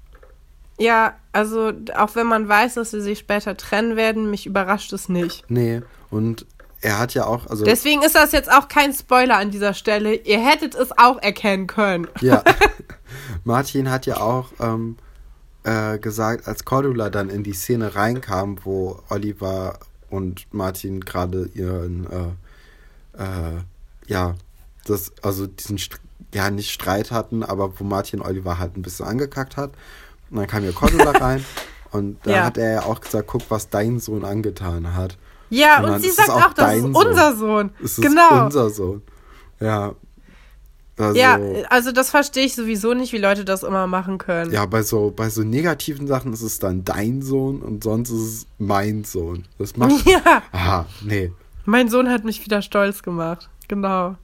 [0.79, 5.07] Ja, also auch wenn man weiß, dass sie sich später trennen werden, mich überrascht es
[5.07, 5.45] nicht.
[5.47, 6.45] Nee, und
[6.81, 10.15] er hat ja auch, also Deswegen ist das jetzt auch kein Spoiler an dieser Stelle.
[10.15, 12.07] Ihr hättet es auch erkennen können.
[12.19, 12.43] Ja.
[13.45, 14.97] Martin hat ja auch ähm,
[15.63, 19.79] äh, gesagt, als Cordula dann in die Szene reinkam, wo Oliver
[20.13, 23.57] und Martin gerade ihren, äh, äh,
[24.07, 24.35] ja,
[24.85, 25.79] das, also diesen,
[26.33, 29.71] ja, nicht Streit hatten, aber wo Martin Oliver halt ein bisschen angekackt hat.
[30.29, 31.43] Und dann kam ja Cordula rein
[31.91, 32.43] und da Ja.
[32.45, 35.17] hat er ja auch gesagt, guck, was dein Sohn angetan hat.
[35.49, 36.95] Ja, Und und, sie sagt auch das ist dein Sohn.
[36.95, 37.69] unser Sohn.
[37.83, 38.45] Es ist genau.
[38.45, 39.01] unser Sohn.
[39.59, 39.93] Ja.
[40.97, 44.51] Also, Ja, also das verstehe ich sowieso nicht, wie Leute das immer machen können.
[44.51, 48.21] Ja, bei so, bei so negativen Sachen ist es dann dein Sohn und sonst ist
[48.21, 49.45] es mein Sohn.
[49.57, 50.05] Das macht.
[50.05, 51.31] Ja, Aha, nee.
[51.65, 53.49] mein Sohn hat mich wieder stolz gemacht.
[53.67, 54.15] Genau.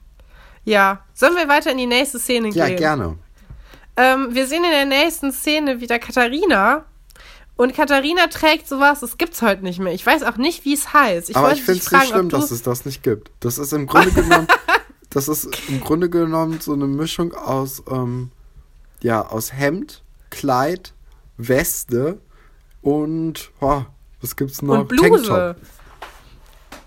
[0.64, 2.76] Ja, sollen wir weiter in die nächste Szene Ja, gehen?
[2.76, 3.18] gerne.
[3.96, 6.84] Ähm, wir sehen in der nächsten Szene wieder Katharina.
[7.56, 9.92] Und Katharina trägt sowas, das gibt's heute nicht mehr.
[9.92, 11.28] Ich weiß auch nicht, wie es heißt.
[11.28, 13.30] Ich Aber ich finde es nicht schlimm, dass es das nicht gibt.
[13.40, 14.46] Das ist im Grunde genommen,
[15.10, 18.30] das ist im Grunde genommen so eine Mischung aus, ähm,
[19.02, 20.94] ja, aus Hemd, Kleid,
[21.36, 22.20] Weste
[22.82, 23.82] und, oh,
[24.20, 24.80] was gibt's noch?
[24.80, 25.08] und Bluse.
[25.08, 25.56] Tanktop.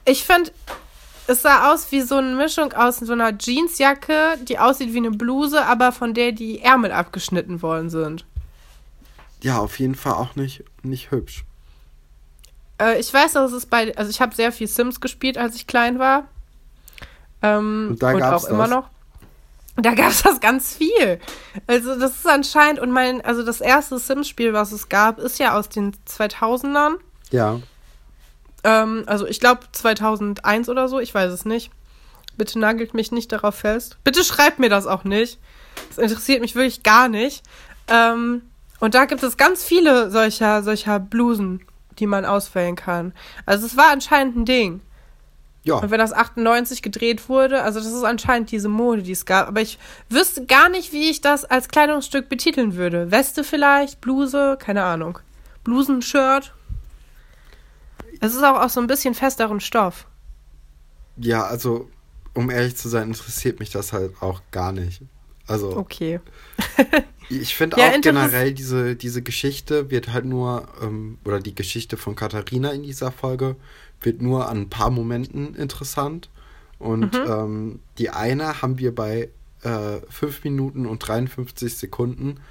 [0.05, 0.51] Ich finde,
[1.27, 5.11] es sah aus wie so eine Mischung aus so einer Jeansjacke, die aussieht wie eine
[5.11, 8.25] Bluse, aber von der die Ärmel abgeschnitten worden sind.
[9.41, 11.43] Ja, auf jeden Fall auch nicht, nicht hübsch.
[12.79, 15.67] Äh, ich weiß, dass es bei, also ich habe sehr viel Sims gespielt, als ich
[15.67, 16.27] klein war.
[17.43, 18.87] Ähm, Und da gab's auch immer noch.
[19.75, 21.19] Da gab es das ganz viel.
[21.65, 25.57] Also das ist anscheinend, und mein, also das erste Sims-Spiel, was es gab, ist ja
[25.57, 26.95] aus den 2000ern.
[27.31, 27.59] Ja.
[28.63, 31.71] Ähm, also ich glaube 2001 oder so, ich weiß es nicht.
[32.37, 33.97] Bitte nagelt mich nicht darauf fest.
[34.03, 35.39] Bitte schreibt mir das auch nicht.
[35.89, 37.43] Das interessiert mich wirklich gar nicht.
[37.87, 38.43] Ähm,
[38.79, 41.65] und da gibt es ganz viele solcher, solcher Blusen,
[41.99, 43.13] die man auswählen kann.
[43.45, 44.81] Also es war anscheinend ein Ding.
[45.63, 45.75] Ja.
[45.75, 49.47] Und wenn das 98 gedreht wurde, also das ist anscheinend diese Mode, die es gab.
[49.47, 53.11] Aber ich wüsste gar nicht, wie ich das als Kleidungsstück betiteln würde.
[53.11, 55.19] Weste vielleicht, Bluse, keine Ahnung.
[55.63, 56.53] Blusenshirt.
[58.19, 60.05] Es ist auch aus so ein bisschen festeren Stoff.
[61.15, 61.89] Ja, also,
[62.33, 65.01] um ehrlich zu sein, interessiert mich das halt auch gar nicht.
[65.47, 66.19] Also, Okay.
[67.29, 71.97] ich finde Ja, auch generell diese, diese Geschichte wird halt nur, ähm, oder die Geschichte
[71.97, 73.55] von Katharina in dieser Folge
[74.03, 76.29] wird nur an ein paar Momenten interessant.
[76.79, 77.25] Und Mhm.
[77.31, 79.29] ähm, die eine haben wir bei
[79.63, 82.41] äh, 5 Minuten und 53 Sekunden,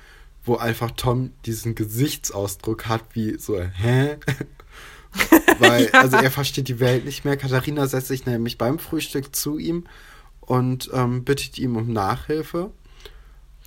[0.44, 4.16] wo einfach Tom diesen Gesichtsausdruck hat, wie so, hä?
[5.58, 7.36] Weil, also er versteht die Welt nicht mehr.
[7.36, 9.84] Katharina setzt sich nämlich beim Frühstück zu ihm
[10.40, 12.70] und ähm, bittet ihm um Nachhilfe.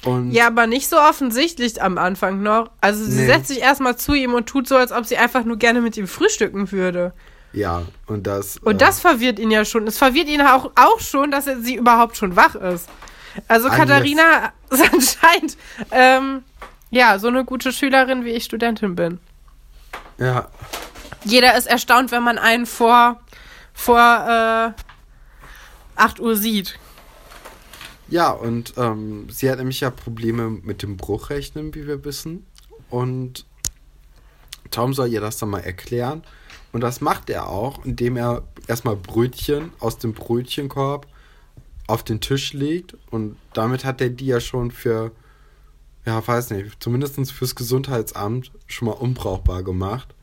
[0.04, 2.71] Und Ja, aber nicht so offensichtlich am Anfang noch.
[2.82, 3.26] Also sie Nee.
[3.28, 5.95] setzt sich erstmal zu ihm und tut so, als ob sie einfach nur gerne mit
[5.98, 7.13] ihm frühstücken würde.
[7.56, 8.58] Ja, und das.
[8.58, 9.88] Und äh, das verwirrt ihn ja schon.
[9.88, 12.89] Es verwirrt ihn auch, auch schon, dass er sie überhaupt schon wach ist.
[13.48, 15.58] Also Katharina ist anscheinend
[15.91, 16.44] ähm,
[16.89, 19.20] ja so eine gute Schülerin, wie ich Studentin bin.
[20.18, 20.50] Ja.
[21.24, 23.22] Jeder ist erstaunt, wenn man einen vor,
[23.74, 24.72] vor äh,
[25.96, 26.78] 8 Uhr sieht.
[28.08, 32.46] Ja, und ähm, sie hat nämlich ja Probleme mit dem Bruchrechnen, wie wir wissen.
[32.89, 33.46] Und
[34.70, 36.24] Tom soll ihr das dann mal erklären.
[36.76, 41.08] Und das macht er auch, indem er erstmal Brötchen aus dem Brötchenkorb
[41.88, 42.98] auf den Tisch legt.
[43.10, 45.12] Und damit hat er die ja schon für,
[46.06, 50.14] ja, weiß nicht, zumindest fürs Gesundheitsamt schon mal unbrauchbar gemacht.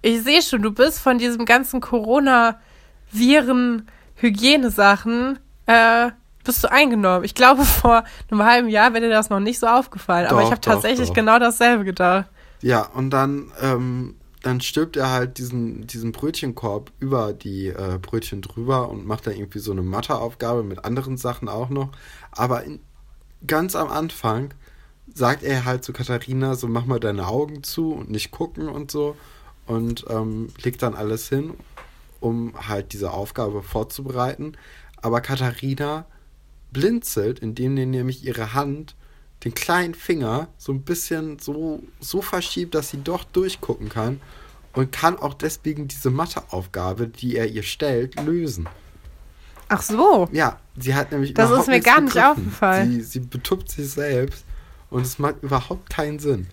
[0.00, 6.12] Ich sehe schon, du bist von diesem ganzen Corona-Viren, Hygienesachen, äh,
[6.44, 7.24] bist du eingenommen.
[7.24, 10.28] Ich glaube, vor einem halben Jahr wäre dir das noch nicht so aufgefallen.
[10.28, 11.16] Doch, aber ich habe tatsächlich doch.
[11.16, 12.26] genau dasselbe gedacht.
[12.62, 14.14] Ja, und dann, ähm,
[14.46, 19.32] dann stirbt er halt diesen, diesen Brötchenkorb über die äh, Brötchen drüber und macht da
[19.32, 21.90] irgendwie so eine Matheaufgabe mit anderen Sachen auch noch.
[22.30, 22.78] Aber in,
[23.44, 24.54] ganz am Anfang
[25.12, 28.92] sagt er halt zu Katharina, so mach mal deine Augen zu und nicht gucken und
[28.92, 29.16] so.
[29.66, 31.54] Und ähm, legt dann alles hin,
[32.20, 34.56] um halt diese Aufgabe vorzubereiten.
[35.02, 36.06] Aber Katharina
[36.70, 38.94] blinzelt, indem nämlich ihre Hand,
[39.46, 44.20] den kleinen Finger, so ein bisschen so, so verschiebt, dass sie doch durchgucken kann
[44.72, 48.68] und kann auch deswegen diese Matheaufgabe, die er ihr stellt, lösen.
[49.68, 50.28] Ach so.
[50.32, 52.90] Ja, sie hat nämlich Das ist mir gar nicht aufgefallen.
[52.90, 54.44] Sie, sie betuppt sich selbst
[54.90, 56.48] und es macht überhaupt keinen Sinn.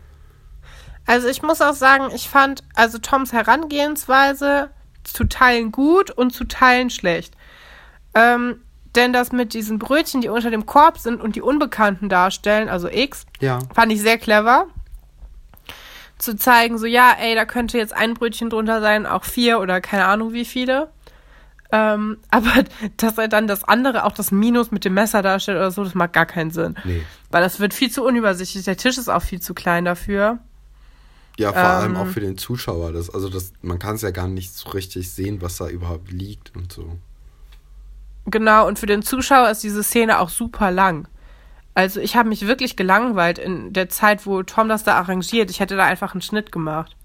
[1.08, 4.69] Also ich muss auch sagen, ich fand also Toms Herangehensweise
[5.03, 7.36] zu Teilen gut und zu Teilen schlecht.
[8.13, 8.62] Ähm,
[8.95, 12.88] denn das mit diesen Brötchen, die unter dem Korb sind und die Unbekannten darstellen, also
[12.88, 13.60] X, ja.
[13.73, 14.67] fand ich sehr clever.
[16.17, 19.82] Zu zeigen, so, ja, ey, da könnte jetzt ein Brötchen drunter sein, auch vier oder
[19.82, 20.89] keine Ahnung wie viele.
[21.71, 22.63] Ähm, aber
[22.97, 25.95] dass er dann das andere, auch das Minus mit dem Messer darstellt oder so, das
[25.95, 26.75] macht gar keinen Sinn.
[26.84, 27.03] Nee.
[27.32, 28.63] Weil das wird viel zu unübersichtlich.
[28.63, 30.39] Der Tisch ist auch viel zu klein dafür.
[31.38, 32.91] Ja, vor ähm, allem auch für den Zuschauer.
[32.91, 36.12] Das, also das, man kann es ja gar nicht so richtig sehen, was da überhaupt
[36.12, 36.99] liegt und so.
[38.26, 41.08] Genau, und für den Zuschauer ist diese Szene auch super lang.
[41.76, 45.50] Also ich habe mich wirklich gelangweilt in der Zeit, wo Tom das da arrangiert.
[45.50, 46.96] Ich hätte da einfach einen Schnitt gemacht.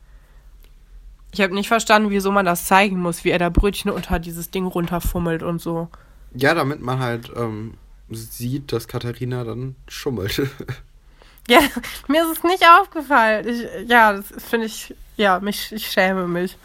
[1.32, 4.50] Ich habe nicht verstanden, wieso man das zeigen muss, wie er da Brötchen unter dieses
[4.50, 5.88] Ding runterfummelt und so.
[6.34, 7.74] Ja, damit man halt ähm,
[8.10, 10.38] sieht, dass Katharina dann schummelt.
[11.48, 11.60] ja,
[12.06, 13.48] mir ist es nicht aufgefallen.
[13.48, 16.56] Ich, ja, das finde ich, ja, mich, ich schäme mich.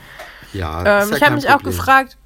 [0.53, 1.59] Ja, ähm, ja ich habe mich Problem.
[1.59, 2.17] auch gefragt,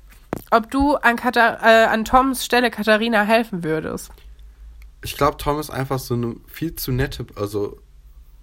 [0.51, 4.11] ob du an, Katar äh, an Toms Stelle Katharina helfen würdest.
[5.03, 7.77] Ich glaube, Tom ist einfach so eine viel zu nette, also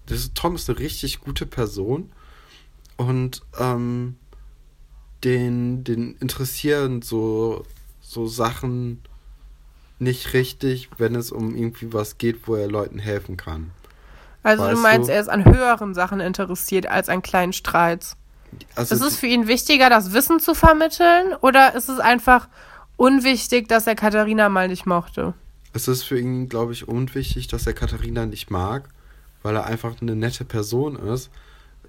[0.06, 2.12] das, Tom ist eine richtig gute Person
[2.96, 4.16] und ähm,
[5.24, 7.64] den, den interessieren so,
[8.00, 9.02] so Sachen
[9.98, 13.70] nicht richtig, wenn es um irgendwie was geht, wo er Leuten helfen kann.
[14.42, 15.12] Also weißt du meinst, du?
[15.12, 18.16] er ist an höheren Sachen interessiert als an kleinen Streits?
[18.74, 22.48] Also ist es für ihn wichtiger, das Wissen zu vermitteln oder ist es einfach
[22.96, 25.34] unwichtig, dass er Katharina mal nicht mochte?
[25.72, 28.88] Es ist für ihn, glaube ich, unwichtig, dass er Katharina nicht mag,
[29.42, 31.30] weil er einfach eine nette Person ist.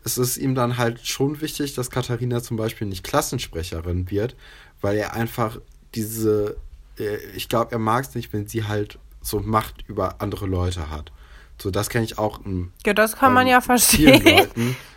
[0.04, 4.36] Es ist ihm dann halt schon wichtig, dass Katharina zum Beispiel nicht Klassensprecherin wird,
[4.82, 5.58] weil er einfach
[5.94, 6.58] diese,
[7.00, 10.90] äh, ich glaube, er mag es nicht, wenn sie halt so Macht über andere Leute
[10.90, 11.12] hat.
[11.58, 12.46] So, das kenne ich auch.
[12.46, 14.24] In, ja, das kann man ja verstehen.
[14.24, 14.76] Leuten,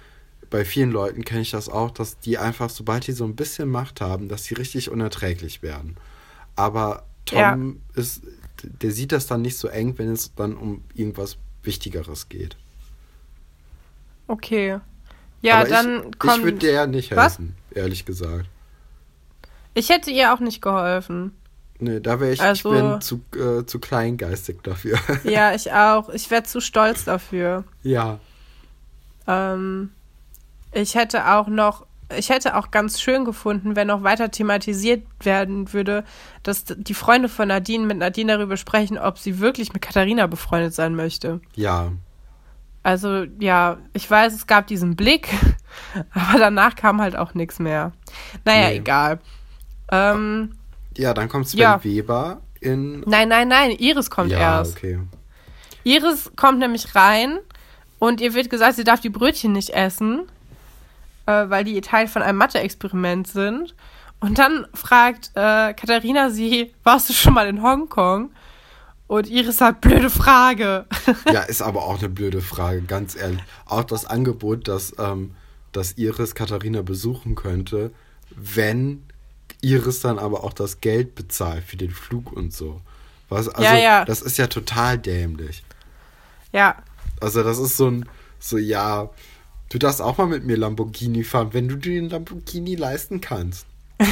[0.51, 3.69] bei vielen Leuten kenne ich das auch, dass die einfach, sobald die so ein bisschen
[3.69, 5.97] Macht haben, dass sie richtig unerträglich werden.
[6.57, 8.01] Aber Tom ja.
[8.01, 8.23] ist,
[8.63, 12.57] der sieht das dann nicht so eng, wenn es dann um irgendwas Wichtigeres geht.
[14.27, 14.81] Okay.
[15.41, 16.39] Ja, Aber dann ich, kommt.
[16.39, 17.77] Ich würde dir ja nicht helfen, Was?
[17.77, 18.47] ehrlich gesagt.
[19.75, 21.33] Ich hätte ihr auch nicht geholfen.
[21.79, 24.99] Nee, da wäre ich, also, ich bin zu, äh, zu kleingeistig dafür.
[25.23, 26.09] Ja, ich auch.
[26.09, 27.63] Ich wäre zu stolz dafür.
[27.85, 28.19] Ja.
[29.29, 29.91] Ähm,
[30.79, 31.87] ich hätte auch noch,
[32.17, 36.05] ich hätte auch ganz schön gefunden, wenn noch weiter thematisiert werden würde,
[36.43, 40.75] dass die Freunde von Nadine mit Nadine darüber sprechen, ob sie wirklich mit Katharina befreundet
[40.75, 41.41] sein möchte.
[41.55, 41.93] Ja.
[42.83, 45.29] Also, ja, ich weiß, es gab diesen Blick,
[46.15, 47.93] aber danach kam halt auch nichts mehr.
[48.45, 48.77] Naja, nee.
[48.77, 49.19] egal.
[49.91, 50.55] Ähm,
[50.97, 51.85] ja, dann kommt Sven ja.
[51.85, 53.01] Weber in.
[53.07, 54.77] Nein, nein, nein, Iris kommt ja, erst.
[54.77, 55.01] Okay.
[55.85, 57.39] Iris kommt nämlich rein
[57.99, 60.23] und ihr wird gesagt, sie darf die Brötchen nicht essen
[61.29, 63.75] äh, weil die Teil von einem Mathe-Experiment sind.
[64.19, 68.31] Und dann fragt äh, Katharina sie, warst du schon mal in Hongkong?
[69.07, 70.87] Und Iris sagt, blöde Frage.
[71.33, 73.43] ja, ist aber auch eine blöde Frage, ganz ehrlich.
[73.67, 75.35] Auch das Angebot, dass, ähm,
[75.73, 77.91] dass Iris Katharina besuchen könnte,
[78.35, 79.03] wenn
[79.61, 82.81] Iris dann aber auch das Geld bezahlt für den Flug und so.
[83.29, 84.05] Was, also, Ja, ja.
[84.05, 85.63] das ist ja total dämlich.
[86.53, 86.77] Ja,
[87.21, 89.11] Also, das ist so ein, so, ja,
[89.71, 93.67] du darfst auch mal mit mir Lamborghini fahren, wenn du dir den Lamborghini leisten kannst.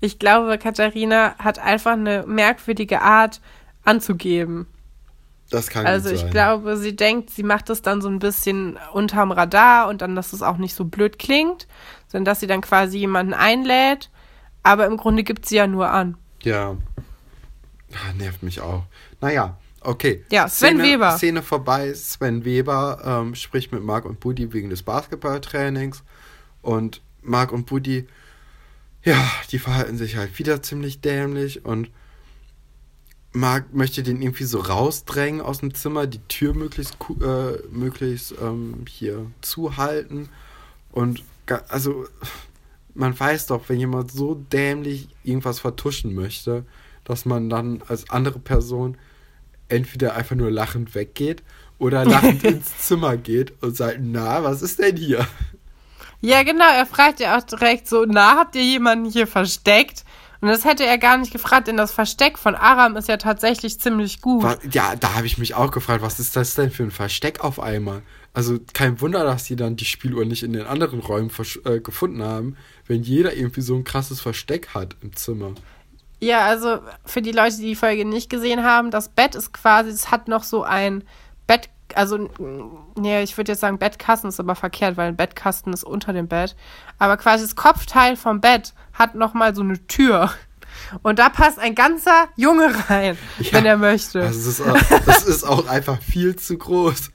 [0.00, 3.40] ich glaube, Katharina hat einfach eine merkwürdige Art
[3.84, 4.66] anzugeben.
[5.50, 6.30] Das kann Also ich sein.
[6.30, 10.32] glaube, sie denkt, sie macht das dann so ein bisschen unterm Radar und dann, dass
[10.34, 11.66] es auch nicht so blöd klingt,
[12.08, 14.10] sondern dass sie dann quasi jemanden einlädt.
[14.62, 16.18] Aber im Grunde gibt sie ja nur an.
[16.42, 16.76] Ja.
[17.94, 18.82] Ah, nervt mich auch.
[19.22, 20.24] Naja, okay.
[20.30, 21.16] Ja, Sven Szene, Weber.
[21.16, 21.94] Szene vorbei.
[21.94, 26.02] Sven Weber ähm, spricht mit Marc und Buddy wegen des Basketballtrainings.
[26.62, 28.06] Und Marc und Buddy,
[29.04, 31.64] ja, die verhalten sich halt wieder ziemlich dämlich.
[31.64, 31.90] Und
[33.32, 38.84] Marc möchte den irgendwie so rausdrängen aus dem Zimmer, die Tür möglichst, äh, möglichst ähm,
[38.88, 40.28] hier zuhalten.
[40.90, 41.22] Und
[41.68, 42.06] also,
[42.94, 46.64] man weiß doch, wenn jemand so dämlich irgendwas vertuschen möchte,
[47.04, 48.96] dass man dann als andere Person
[49.68, 51.42] entweder einfach nur lachend weggeht
[51.78, 55.26] oder lachend ins Zimmer geht und sagt, na, was ist denn hier?
[56.20, 60.04] Ja, genau, er fragt ja auch direkt so, na, habt ihr jemanden hier versteckt?
[60.40, 63.80] Und das hätte er gar nicht gefragt, denn das Versteck von Aram ist ja tatsächlich
[63.80, 64.44] ziemlich gut.
[64.44, 67.40] Was, ja, da habe ich mich auch gefragt, was ist das denn für ein Versteck
[67.40, 68.02] auf einmal?
[68.34, 71.30] Also kein Wunder, dass die dann die Spieluhr nicht in den anderen Räumen
[71.64, 75.54] äh, gefunden haben, wenn jeder irgendwie so ein krasses Versteck hat im Zimmer.
[76.20, 79.90] Ja, also für die Leute, die die Folge nicht gesehen haben, das Bett ist quasi,
[79.90, 81.04] es hat noch so ein
[81.46, 82.28] Bett, also,
[82.96, 86.28] nee, ich würde jetzt sagen, Bettkasten ist aber verkehrt, weil ein Bettkasten ist unter dem
[86.28, 86.56] Bett.
[86.98, 90.30] Aber quasi das Kopfteil vom Bett hat noch mal so eine Tür.
[91.02, 94.22] Und da passt ein ganzer Junge rein, Ja, wenn er möchte.
[94.22, 94.76] Also es ist, auch,
[95.06, 97.10] es ist auch einfach viel zu groß.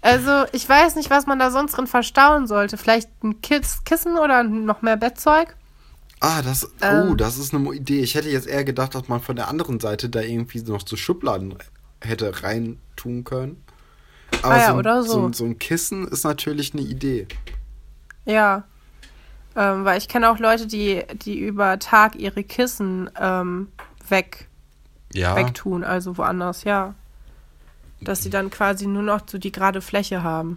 [0.00, 2.78] Also, ich weiß nicht, was man da sonst drin verstauen sollte.
[2.78, 5.56] Vielleicht ein Kiss Kissen oder noch mehr Bettzeug?
[6.20, 7.10] Ah, das, Ähm.
[7.10, 8.00] oh, das ist eine Idee.
[8.00, 10.96] Ich hätte jetzt eher gedacht, dass man von der anderen Seite da irgendwie noch so
[10.96, 11.54] Schubladen
[12.00, 13.62] hätte reintun können.
[14.42, 15.12] Aber Ah ja, so, ein- oder so.
[15.12, 15.26] so.
[15.26, 17.26] ein- so ein Kissen ist natürlich eine Idee.
[18.24, 18.64] Ja.
[19.56, 23.68] Ähm, weil ich kenne auch Leute, die, die über Tag ihre Kissen ähm,
[24.08, 24.48] weg,
[25.12, 25.34] Ja.
[25.36, 26.94] wegtun, also woanders, ja.
[28.00, 30.56] Dass sie dann quasi nur noch so die gerade Fläche haben.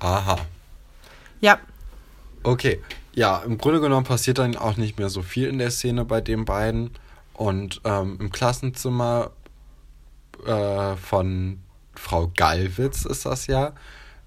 [0.00, 0.38] Aha.
[1.40, 1.58] Ja,
[2.44, 2.80] Okay.
[3.18, 6.20] Ja, im Grunde genommen passiert dann auch nicht mehr so viel in der Szene bei
[6.20, 6.90] den beiden.
[7.34, 9.32] Und ähm, im Klassenzimmer
[10.46, 11.58] äh, von
[11.96, 13.72] Frau Gallwitz ist das ja,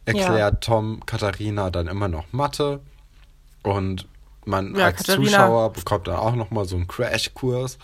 [0.03, 2.81] erklärt Tom Katharina dann immer noch Mathe.
[3.63, 4.09] Und
[4.43, 7.77] man Ja, als Katharina- Zuschauer bekommt dann auch nochmal so einen Crashkurs.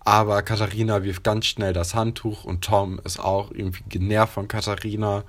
[0.00, 5.24] Aber Katharina wirft ganz schnell das Handtuch und Tom ist auch irgendwie genervt von Katharina,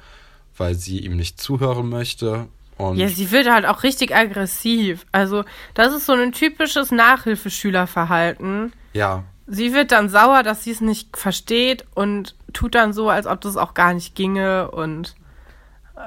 [0.57, 2.47] weil sie ihm nicht zuhören möchte.
[2.77, 5.05] Und ja, sie wird halt auch richtig aggressiv.
[5.11, 8.73] Also, das ist so ein typisches Nachhilfeschülerverhalten.
[8.93, 13.27] ja, Sie wird dann sauer, dass sie es nicht versteht und tut dann so, als
[13.27, 15.15] ob das auch gar nicht ginge und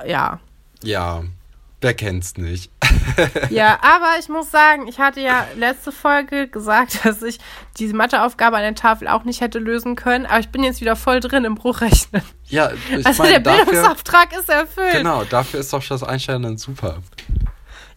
[0.03, 0.41] äh, ja.
[0.83, 1.23] Ja,
[1.83, 2.73] wer kennt's nicht?
[3.51, 7.39] Ja, aber ich muss sagen, ich hatte ja letzte Folge gesagt, dass ich
[7.79, 10.97] diese Matheaufgabe an der Tafel auch nicht hätte lösen können, aber ich bin jetzt wieder
[10.97, 12.23] voll drin im Bruchrechnen.
[12.49, 14.93] Ja, ich also meine, der dafür, Bildungsauftrag ist erfüllt.
[14.93, 16.99] genau, dafür ist doch das Einstellen dann super.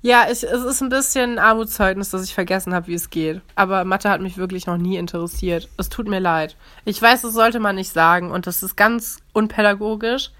[0.01, 3.41] Ja, ich, es ist ein bisschen ein Armutszeugnis, dass ich vergessen habe, wie es geht.
[3.55, 5.67] Aber Mathe hat mich wirklich noch nie interessiert.
[5.77, 6.55] Es tut mir leid.
[6.85, 10.31] Ich weiß, das sollte man nicht sagen und das ist ganz unpädagogisch.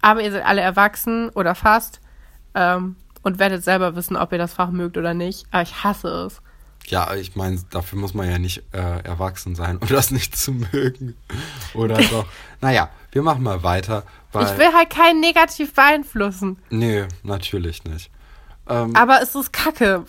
[0.00, 2.00] Aber ihr seid alle erwachsen oder fast
[2.54, 5.46] ähm, und werdet selber wissen, ob ihr das Fach mögt oder nicht.
[5.50, 6.40] Aber ich hasse es.
[6.86, 10.52] Ja, ich meine, dafür muss man ja nicht äh, erwachsen sein, um das nicht zu
[10.52, 11.16] mögen.
[11.74, 12.26] Oder doch.
[12.60, 14.04] Naja, wir machen mal weiter.
[14.34, 16.58] Ich will halt keinen negativ beeinflussen.
[16.70, 18.10] Nee, natürlich nicht.
[18.68, 20.04] Ähm, Aber es ist kacke.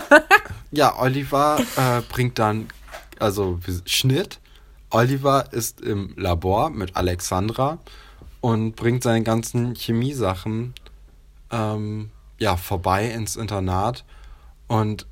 [0.70, 2.68] ja, Oliver äh, bringt dann,
[3.18, 4.38] also Schnitt.
[4.90, 7.78] Oliver ist im Labor mit Alexandra
[8.40, 10.74] und bringt seine ganzen Chemiesachen
[11.50, 12.10] ähm,
[12.42, 14.04] ja, vorbei ins Internat.
[14.66, 15.06] Und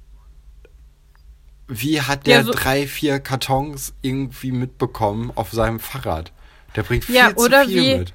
[1.68, 6.32] wie hat der Ja, so- drei, vier Kartons irgendwie mitbekommen auf seinem Fahrrad?
[6.76, 8.14] Der bringt viel Ja, zu oder viel wie- mit.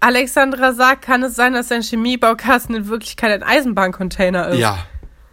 [0.00, 4.58] Alexandra sagt, kann es sein, dass sein Chemiebaukasten in Wirklichkeit ein Eisenbahncontainer ist?
[4.58, 4.86] Ja,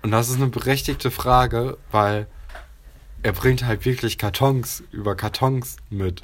[0.03, 2.27] und das ist eine berechtigte Frage, weil
[3.23, 6.21] er bringt halt wirklich Kartons über Kartons mit.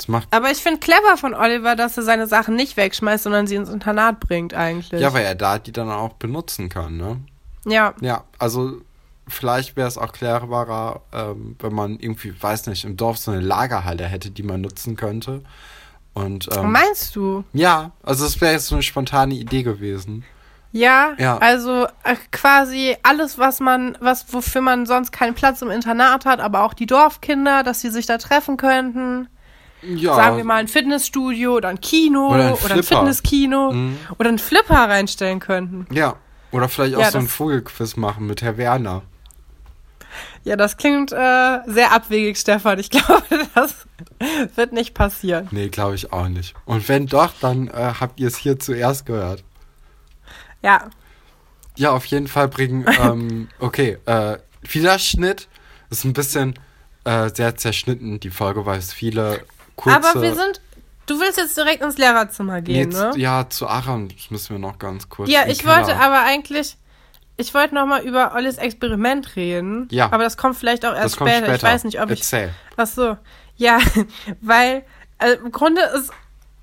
[0.00, 3.46] Das macht Aber ich finde clever von Oliver, dass er seine Sachen nicht wegschmeißt, sondern
[3.46, 4.98] sie ins Internat bringt eigentlich.
[4.98, 7.20] ja, weil er da die dann auch benutzen kann, ne?
[7.66, 7.92] ja.
[8.00, 8.80] Ja, also
[9.28, 13.42] vielleicht wäre es auch cleverer, ähm, wenn man irgendwie, weiß nicht, im Dorf so eine
[13.42, 15.42] Lagerhalle hätte, die man nutzen könnte.
[16.14, 17.44] Und ähm, Meinst du?
[17.52, 20.24] ja, also es wäre jetzt so eine spontane Idee gewesen.
[20.72, 21.36] Ja, Ja.
[21.38, 26.40] also äh, quasi alles, was man, was, wofür man sonst keinen Platz im Internat hat,
[26.40, 29.28] aber auch die Dorfkinder, dass sie sich da treffen könnten.
[29.82, 30.14] Ja.
[30.14, 32.82] Sagen wir mal ein Fitnessstudio oder ein Kino Oder ein oder ein.
[32.82, 33.98] Fitnesskino Mhm.
[34.18, 35.86] oder ein Flipper reinstellen könnten.
[35.94, 36.16] Ja.
[36.52, 39.02] Oder vielleicht auch Ja, so ein Vogelquiz machen mit Herr Werner.
[40.42, 42.78] Ja, das klingt äh, sehr abwegig, Stefan.
[42.78, 43.22] Ich glaube,
[43.54, 43.86] das
[44.56, 45.48] wird nicht passieren.
[45.50, 46.54] Nee, glaube ich auch nicht.
[46.64, 49.44] Und wenn doch, dann äh, habt ihr es hier zuerst gehört.
[50.62, 50.90] Ja,
[51.76, 55.48] Ja, auf jeden Fall bringen, ähm, okay, äh, Wiederschnitt
[55.90, 56.58] ist ein bisschen
[57.04, 59.42] äh, sehr zerschnitten, die Folge, weil es viele
[59.82, 59.96] kurze...
[59.96, 60.60] aber wir sind.
[61.06, 63.20] Du willst jetzt direkt ins Lehrerzimmer Nee, gehen, z- ne?
[63.20, 65.28] Ja, zu Aram müssen wir noch ganz kurz.
[65.28, 65.78] Ja, ich Keller.
[65.78, 66.76] wollte aber eigentlich.
[67.36, 69.88] Ich wollte noch mal über Ollis Experiment reden.
[69.90, 70.12] Ja.
[70.12, 71.46] Aber das kommt vielleicht auch erst Das kommt später.
[71.46, 71.56] später.
[71.56, 72.20] Ich weiß nicht, ob ich.
[72.20, 72.50] Erzähl.
[72.76, 73.16] Ach so.
[73.56, 73.78] Ja,
[74.40, 74.84] weil
[75.18, 76.10] also im Grunde ist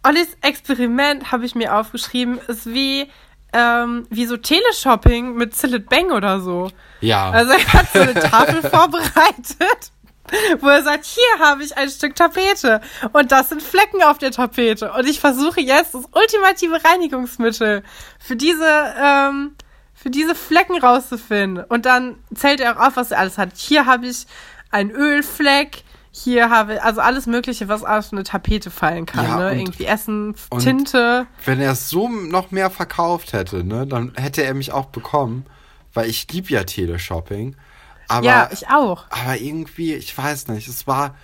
[0.03, 3.09] Ollis Experiment, habe ich mir aufgeschrieben, ist wie,
[3.53, 6.69] ähm, wie so Teleshopping mit Cillit Bang oder so.
[7.01, 7.31] Ja.
[7.31, 9.91] Also er hat so eine Tafel vorbereitet,
[10.59, 12.81] wo er sagt, hier habe ich ein Stück Tapete
[13.13, 14.91] und das sind Flecken auf der Tapete.
[14.93, 17.83] Und ich versuche jetzt das ultimative Reinigungsmittel
[18.19, 19.55] für diese, ähm,
[19.93, 21.63] für diese Flecken rauszufinden.
[21.63, 23.49] Und dann zählt er auch auf, was er alles hat.
[23.55, 24.25] Hier habe ich
[24.71, 25.83] einen Ölfleck.
[26.11, 29.25] Hier habe also alles Mögliche, was auf eine Tapete fallen kann.
[29.25, 29.59] Ja, ne?
[29.59, 31.27] Irgendwie Essen, und- Tinte.
[31.45, 35.45] Wenn er es so noch mehr verkauft hätte, ne, dann hätte er mich auch bekommen,
[35.93, 37.55] weil ich lieb ja Teleshopping.
[38.07, 39.05] Aber, ja, ich auch.
[39.09, 41.15] aber irgendwie, ich weiß nicht, es war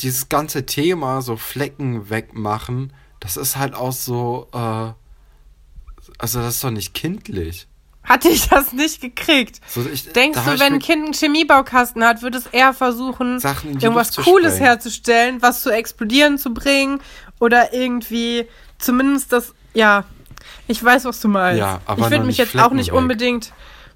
[0.00, 4.92] dieses ganze Thema, so Flecken wegmachen, das ist halt auch so, äh,
[6.18, 7.68] also das ist doch nicht kindlich.
[8.04, 9.60] Hatte ich das nicht gekriegt.
[9.68, 14.16] So, ich, Denkst du, wenn ein Kind einen Chemiebaukasten hat, wird es eher versuchen, irgendwas
[14.16, 14.66] Cooles sprengen?
[14.66, 17.00] herzustellen, was zu explodieren zu bringen
[17.38, 20.04] oder irgendwie zumindest das, ja,
[20.66, 21.60] ich weiß, was du meinst.
[21.60, 22.98] Ja, aber ich würde mich jetzt auch Flecken nicht weg.
[22.98, 23.52] unbedingt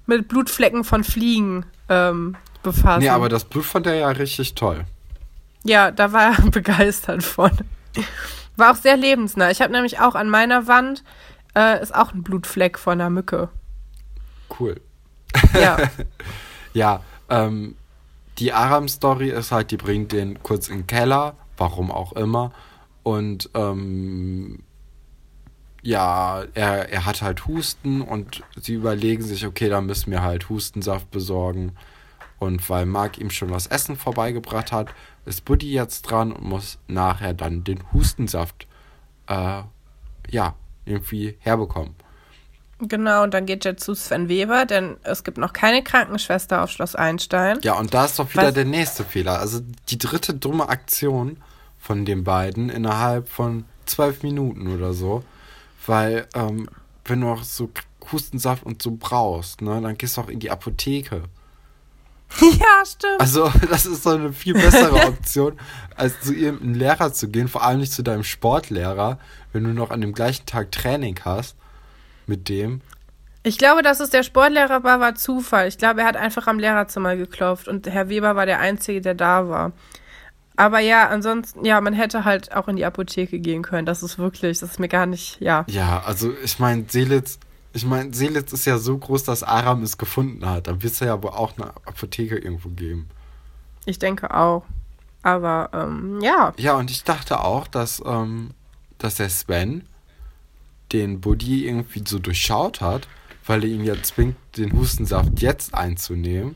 [0.07, 3.01] mit Blutflecken von Fliegen ähm, befassen.
[3.01, 4.85] Nee, aber das Blut fand er ja richtig toll.
[5.63, 7.51] Ja, da war er begeistert von.
[8.55, 9.51] War auch sehr lebensnah.
[9.51, 11.03] Ich habe nämlich auch an meiner Wand
[11.55, 13.49] äh, ist auch ein Blutfleck von einer Mücke.
[14.59, 14.79] Cool.
[15.53, 15.77] Ja.
[16.73, 17.75] Ja, ähm,
[18.37, 22.51] die Aram-Story ist halt, die bringt den kurz in den Keller, warum auch immer.
[23.01, 24.59] Und ähm,
[25.87, 30.49] ja, er, er hat halt Husten und sie überlegen sich, okay, dann müssen wir halt
[30.49, 31.77] Hustensaft besorgen.
[32.39, 34.89] Und weil Marc ihm schon was Essen vorbeigebracht hat,
[35.25, 38.67] ist Buddy jetzt dran und muss nachher dann den Hustensaft,
[39.27, 39.61] äh,
[40.29, 41.95] ja, irgendwie herbekommen.
[42.79, 46.69] Genau, und dann geht er zu Sven Weber, denn es gibt noch keine Krankenschwester auf
[46.69, 47.59] Schloss Einstein.
[47.63, 49.39] Ja, und da ist doch wieder Was- der nächste Fehler.
[49.39, 51.37] Also die dritte dumme Aktion
[51.79, 55.23] von den beiden innerhalb von zwölf Minuten oder so.
[55.87, 56.69] Weil, ähm,
[57.05, 57.71] wenn du auch so
[58.11, 61.23] Hustensaft und so brauchst, ne, dann gehst du auch in die Apotheke.
[62.41, 63.19] ja, stimmt.
[63.19, 65.59] Also, das ist so eine viel bessere Option,
[65.95, 69.17] als zu irgendeinem Lehrer zu gehen, vor allem nicht zu deinem Sportlehrer,
[69.53, 71.55] wenn du noch an dem gleichen Tag Training hast
[72.27, 72.81] mit dem.
[73.43, 75.69] Ich glaube, dass es der Sportlehrer war, war Zufall.
[75.69, 79.15] Ich glaube, er hat einfach am Lehrerzimmer geklopft und Herr Weber war der Einzige, der
[79.15, 79.71] da war.
[80.57, 83.85] Aber ja, ansonsten, ja, man hätte halt auch in die Apotheke gehen können.
[83.85, 85.65] Das ist wirklich, das ist mir gar nicht, ja.
[85.69, 87.39] Ja, also ich meine, Seelitz,
[87.73, 90.65] ich meine, Seelitz ist ja so groß, dass Aram es gefunden hat.
[90.65, 93.07] Dann wird es ja wohl auch eine Apotheke irgendwo geben.
[93.85, 94.63] Ich denke auch.
[95.21, 96.53] Aber, ähm, ja.
[96.57, 98.49] Ja, und ich dachte auch, dass, ähm,
[98.97, 99.85] dass der Sven
[100.91, 103.07] den Buddy irgendwie so durchschaut hat,
[103.45, 106.55] weil er ihn ja zwingt, den Hustensaft jetzt einzunehmen.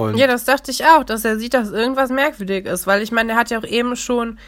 [0.00, 2.86] Und Ja, das dachte ich auch, dass er sieht, dass irgendwas merkwürdig ist.
[2.86, 4.38] Weil ich meine, er hat ja auch eben schon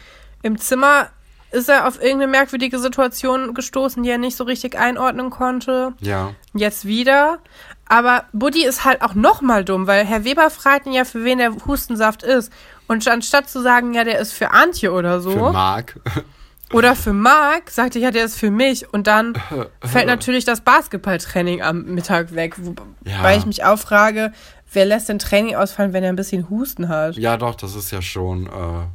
[0.41, 1.09] im Zimmer,
[1.51, 5.93] ist er auf irgendeine merkwürdige Situation gestoßen, die er nicht so richtig einordnen konnte.
[5.99, 7.39] ja, Jetzt wieder.
[7.87, 11.37] Aber Buddy ist halt auch nochmal dumm, weil Herr Weber fragt ihn ja, für wen
[11.37, 12.51] der Hustensaft ist.
[12.87, 15.99] Und anstatt zu sagen, ja, der ist für Antje oder so, für Marc.
[16.73, 18.91] oder für Marc, sagt er, ja, der ist für mich.
[18.91, 19.33] Und dann
[19.83, 22.55] fällt natürlich das Basketballtraining am Mittag weg.
[22.57, 22.73] Wo,
[23.05, 23.21] Ja.
[23.21, 24.31] Weil ich mich auch frage,
[24.73, 27.15] wer lässt denn Training ausfallen, wenn er ein bisschen Husten hat?
[27.15, 28.85] ja, doch, das ist ja schon, äh,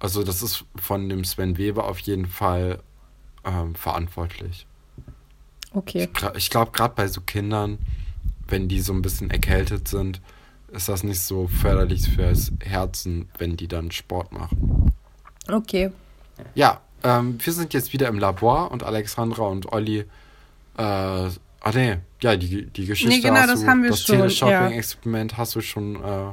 [0.00, 2.80] also das ist von dem Sven Weber auf jeden Fall
[3.44, 4.66] ähm, verantwortlich.
[5.72, 6.08] Okay.
[6.14, 7.78] Gra- Ich glaube, gerade bei so Kindern,
[8.46, 10.20] wenn die so ein bisschen erkältet sind,
[10.72, 14.92] ist das nicht so förderlich fürs Herzen, wenn die dann Sport machen.
[15.50, 15.90] Okay.
[16.54, 20.04] Ja, ähm, wir sind jetzt wieder im Labor und Alexandra und Olli,
[20.76, 21.28] äh,
[21.60, 24.16] ah nee, ja, die, die Geschichte Nee, genau, hast das du, haben wir das schon,
[24.16, 24.20] ja.
[24.22, 26.32] Teleshopping-Experiment hast du schon, äh,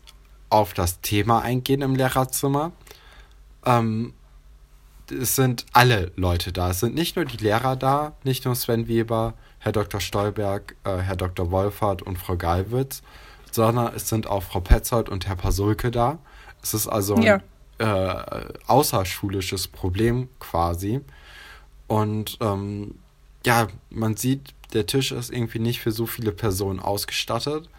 [0.49, 2.73] auf das Thema eingehen im Lehrerzimmer,
[3.65, 4.13] ähm,
[5.09, 6.71] es sind alle Leute da.
[6.71, 10.01] Es sind nicht nur die Lehrer da, nicht nur Sven Weber, Herr Dr.
[10.01, 11.51] Stolberg, äh, Herr Dr.
[11.51, 13.01] Wolfert und Frau Galwitz,
[13.53, 16.17] sondern es sind auch Frau Petzold und Herr Pasulke da.
[16.61, 17.39] Es ist also ein ja.
[17.77, 21.01] äh, außerschulisches Problem quasi.
[21.87, 22.95] Und ähm,
[23.45, 27.69] ja, man sieht, der Tisch ist irgendwie nicht für so viele Personen ausgestattet.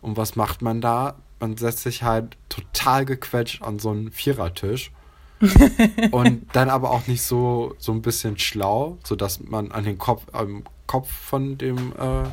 [0.00, 1.16] Und was macht man da?
[1.40, 4.92] Man setzt sich halt total gequetscht an so einen Vierertisch.
[6.10, 10.24] und dann aber auch nicht so, so ein bisschen schlau, sodass man an den Kopf,
[10.32, 12.28] am Kopf von dem äh,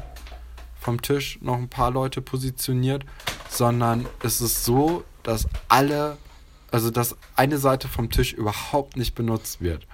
[0.86, 3.06] vom Tisch noch ein paar Leute positioniert,
[3.50, 6.18] sondern es ist so, dass alle,
[6.72, 9.88] also dass eine Seite vom Tisch überhaupt nicht benutzt wird.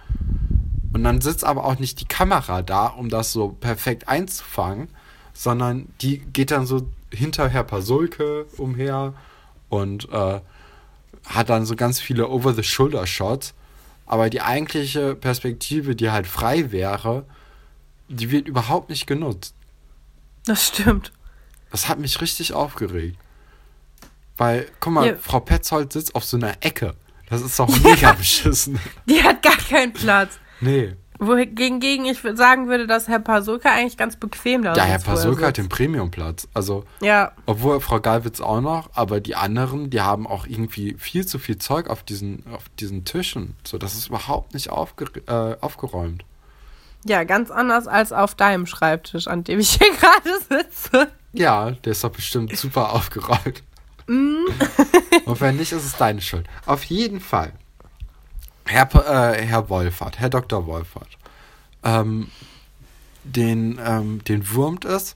[0.93, 4.89] Und dann sitzt aber auch nicht die Kamera da, um das so perfekt einzufangen,
[5.33, 9.13] sondern die geht dann so hinterher Pasulke umher
[9.69, 10.41] und äh,
[11.25, 13.53] hat dann so ganz viele Over-the-Shoulder-Shots.
[14.05, 17.23] Aber die eigentliche Perspektive, die halt frei wäre,
[18.09, 19.55] die wird überhaupt nicht genutzt.
[20.45, 21.11] Das stimmt.
[21.71, 23.17] Das hat mich richtig aufgeregt.
[24.37, 25.15] Weil, guck mal, ja.
[25.21, 26.95] Frau Petzold sitzt auf so einer Ecke.
[27.29, 28.79] Das ist doch mega beschissen.
[29.07, 30.39] Die hat gar keinen Platz.
[30.59, 30.95] Nee.
[31.19, 34.77] Wohingegen ich sagen würde, dass Herr Pasulka eigentlich ganz bequem da ist.
[34.79, 36.47] Ja, Herr Pasulka hat den Premiumplatz.
[36.55, 37.31] Also, ja.
[37.45, 41.59] obwohl Frau Galwitz auch noch, aber die anderen, die haben auch irgendwie viel zu viel
[41.59, 43.55] Zeug auf diesen, auf diesen Tischen.
[43.63, 46.25] So, das ist überhaupt nicht aufge äh, aufgeräumt.
[47.05, 51.11] Ja, ganz anders als auf deinem Schreibtisch, an dem ich hier gerade sitze.
[51.33, 53.63] Ja, der ist doch bestimmt super aufgeräumt.
[54.07, 54.45] Mm.
[55.25, 56.45] Und wenn nicht, ist es deine Schuld.
[56.65, 57.53] Auf jeden Fall.
[58.65, 60.65] Herr, äh, Herr Wolfert, Herr Dr.
[60.65, 61.17] Wolfert,
[61.83, 62.29] ähm,
[63.23, 65.15] den, ähm, den wurmt es,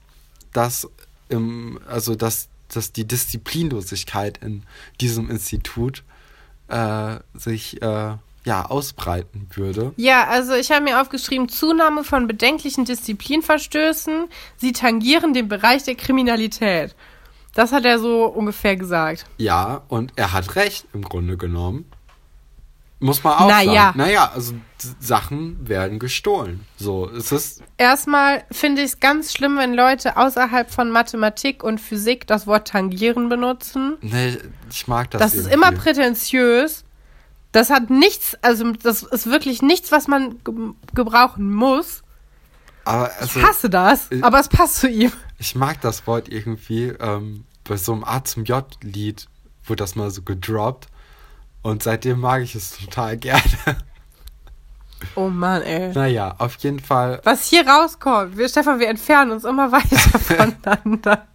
[0.52, 0.88] dass,
[1.28, 4.62] im, also dass, dass die Disziplinlosigkeit in
[5.00, 6.02] diesem Institut
[6.68, 8.16] äh, sich äh,
[8.46, 9.92] ja, ausbreiten würde.
[9.96, 15.96] Ja, also ich habe mir aufgeschrieben, Zunahme von bedenklichen Disziplinverstößen, sie tangieren den Bereich der
[15.96, 16.94] Kriminalität.
[17.54, 19.26] Das hat er so ungefähr gesagt.
[19.38, 21.90] Ja, und er hat recht im Grunde genommen.
[23.00, 23.72] Muss man auch naja.
[23.72, 23.98] sagen.
[23.98, 24.54] Naja, also
[25.00, 26.64] Sachen werden gestohlen.
[26.76, 27.62] So, es ist.
[27.76, 32.68] Erstmal finde ich es ganz schlimm, wenn Leute außerhalb von Mathematik und Physik das Wort
[32.68, 33.96] tangieren benutzen.
[34.02, 34.38] Nee,
[34.70, 35.20] ich mag das.
[35.20, 35.48] Das irgendwie.
[35.48, 36.85] ist immer prätentiös.
[37.56, 40.54] Das hat nichts, also das ist wirklich nichts, was man ge
[40.92, 42.02] gebrauchen muss.
[42.84, 45.10] Aber also, ich hasse das, ich, aber es passt zu ihm.
[45.38, 49.26] Ich mag das Wort irgendwie ähm, bei so einem A zum J-Lied
[49.64, 50.88] wurde das mal so gedroppt.
[51.62, 53.40] Und seitdem mag ich es total gerne.
[55.14, 55.94] Oh Mann, ey.
[55.94, 57.22] Naja, auf jeden Fall.
[57.24, 61.26] Was hier rauskommt, wir, Stefan, wir entfernen uns immer weiter voneinander.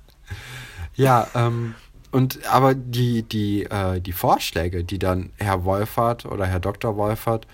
[0.94, 1.74] ja, ähm,
[2.12, 6.98] und aber die, die, äh, die Vorschläge, die dann Herr Wolfert oder Herr Dr.
[6.98, 7.48] Wolfert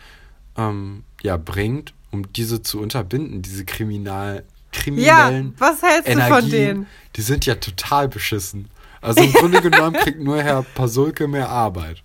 [0.58, 6.42] ähm, ja bringt, um diese zu unterbinden, diese kriminal, kriminellen Ja, was hältst Energien, du
[6.42, 6.86] von denen?
[7.16, 8.70] Die sind ja total beschissen.
[9.02, 12.04] Also im Grunde genommen kriegt nur Herr Pasulke mehr Arbeit.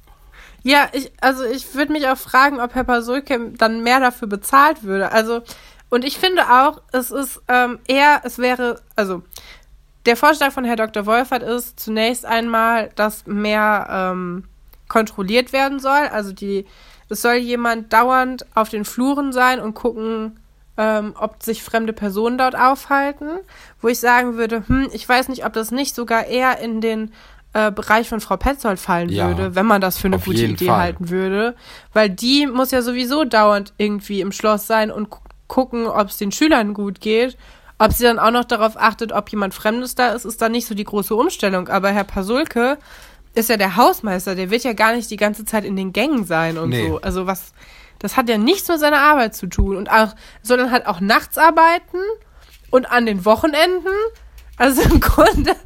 [0.63, 4.85] Ja, ich, also ich würde mich auch fragen, ob Herr Pasulke dann mehr dafür bezahlt
[4.85, 5.11] würde.
[5.11, 5.43] Also,
[5.89, 9.23] und ich finde auch, es ist ähm, eher, es wäre, also
[10.07, 11.07] der Vorschlag von Herr Dr.
[11.07, 14.45] Wolfert ist zunächst einmal, dass mehr ähm,
[14.89, 16.09] kontrolliert werden soll.
[16.11, 16.67] Also die,
[17.09, 20.41] es soll jemand dauernd auf den Fluren sein und gucken,
[20.77, 23.31] ähm, ob sich fremde Personen dort aufhalten.
[23.81, 27.13] Wo ich sagen würde, hm, ich weiß nicht, ob das nicht sogar eher in den
[27.53, 30.67] äh, Bereich von Frau Petzold fallen ja, würde, wenn man das für eine gute Idee
[30.67, 30.81] Fall.
[30.81, 31.55] halten würde.
[31.93, 35.09] Weil die muss ja sowieso dauernd irgendwie im Schloss sein und
[35.47, 37.37] gucken, ob es den Schülern gut geht
[37.83, 40.67] ob sie dann auch noch darauf achtet, ob jemand Fremdes da ist, ist dann nicht
[40.67, 41.69] so die große Umstellung.
[41.69, 42.79] Aber Herr Pasulke
[43.35, 46.25] ist ja der Hausmeister, der wird ja gar nicht die ganze Zeit in den Gängen
[46.25, 46.89] sein und nee.
[46.89, 47.01] so.
[47.01, 47.53] Also was,
[47.99, 49.77] das hat ja nichts mit seiner Arbeit zu tun.
[49.77, 51.99] Und auch, sondern halt auch nachts arbeiten
[52.71, 53.93] und an den Wochenenden.
[54.59, 55.57] Also im Grunde,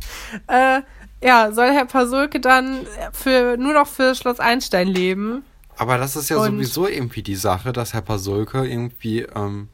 [0.46, 0.80] äh,
[1.22, 5.44] ja, soll Herr Pasulke dann für, nur noch für Schloss Einstein leben.
[5.76, 9.68] Aber das ist ja und sowieso irgendwie die Sache, dass Herr Pasulke irgendwie, ähm,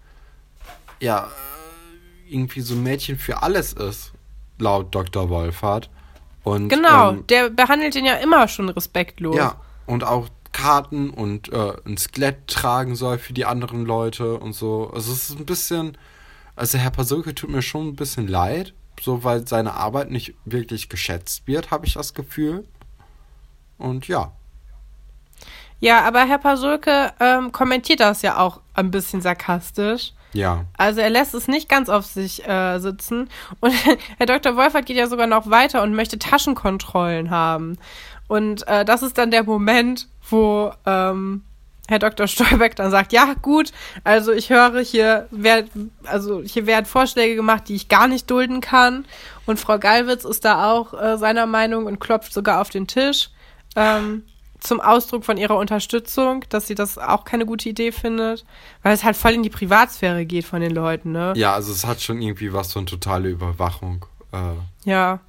[0.98, 1.28] ja,
[2.32, 4.12] irgendwie so ein Mädchen für alles ist,
[4.58, 5.28] laut Dr.
[5.28, 5.90] Wolfert.
[6.44, 9.36] Und, genau, ähm, der behandelt ihn ja immer schon respektlos.
[9.36, 9.56] Ja,
[9.86, 14.90] und auch Karten und äh, ein Skelett tragen soll für die anderen Leute und so.
[14.94, 15.96] Also es ist ein bisschen,
[16.56, 20.88] also Herr Pasulke tut mir schon ein bisschen leid, so weil seine Arbeit nicht wirklich
[20.88, 22.66] geschätzt wird, habe ich das Gefühl.
[23.78, 24.32] Und ja.
[25.80, 30.12] Ja, aber Herr Pasulke ähm, kommentiert das ja auch ein bisschen sarkastisch.
[30.32, 30.64] Ja.
[30.76, 33.28] Also er lässt es nicht ganz auf sich äh, sitzen.
[33.60, 33.72] Und
[34.18, 34.56] Herr Dr.
[34.56, 37.78] Wolfert geht ja sogar noch weiter und möchte Taschenkontrollen haben.
[38.28, 41.42] Und äh, das ist dann der Moment, wo ähm,
[41.88, 42.26] Herr Dr.
[42.26, 43.72] Stolbeck dann sagt, ja gut,
[44.04, 45.68] also ich höre hier, werd,
[46.04, 49.04] also hier werden Vorschläge gemacht, die ich gar nicht dulden kann.
[49.44, 53.30] Und Frau Gallwitz ist da auch äh, seiner Meinung und klopft sogar auf den Tisch.
[53.76, 54.22] Ähm,
[54.62, 58.44] zum Ausdruck von ihrer Unterstützung, dass sie das auch keine gute Idee findet,
[58.82, 61.32] weil es halt voll in die Privatsphäre geht von den Leuten, ne?
[61.36, 64.06] Ja, also es hat schon irgendwie was von totale Überwachung.
[64.32, 64.88] Äh.
[64.88, 65.20] Ja.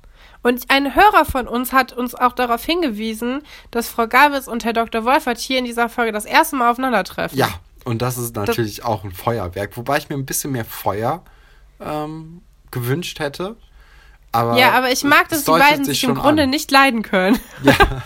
[0.43, 4.73] Und ein Hörer von uns hat uns auch darauf hingewiesen, dass Frau Gabitz und Herr
[4.73, 5.05] Dr.
[5.05, 7.37] Wolfert hier in dieser Folge das erste Mal aufeinandertreffen.
[7.37, 7.47] Ja,
[7.85, 11.23] und das ist natürlich das auch ein Feuerwerk, wobei ich mir ein bisschen mehr Feuer
[11.79, 13.55] ähm, gewünscht hätte.
[14.33, 16.49] Aber ja, aber ich mag, dass die beiden sich im Grunde an.
[16.49, 17.39] nicht leiden können.
[17.63, 17.75] Ja.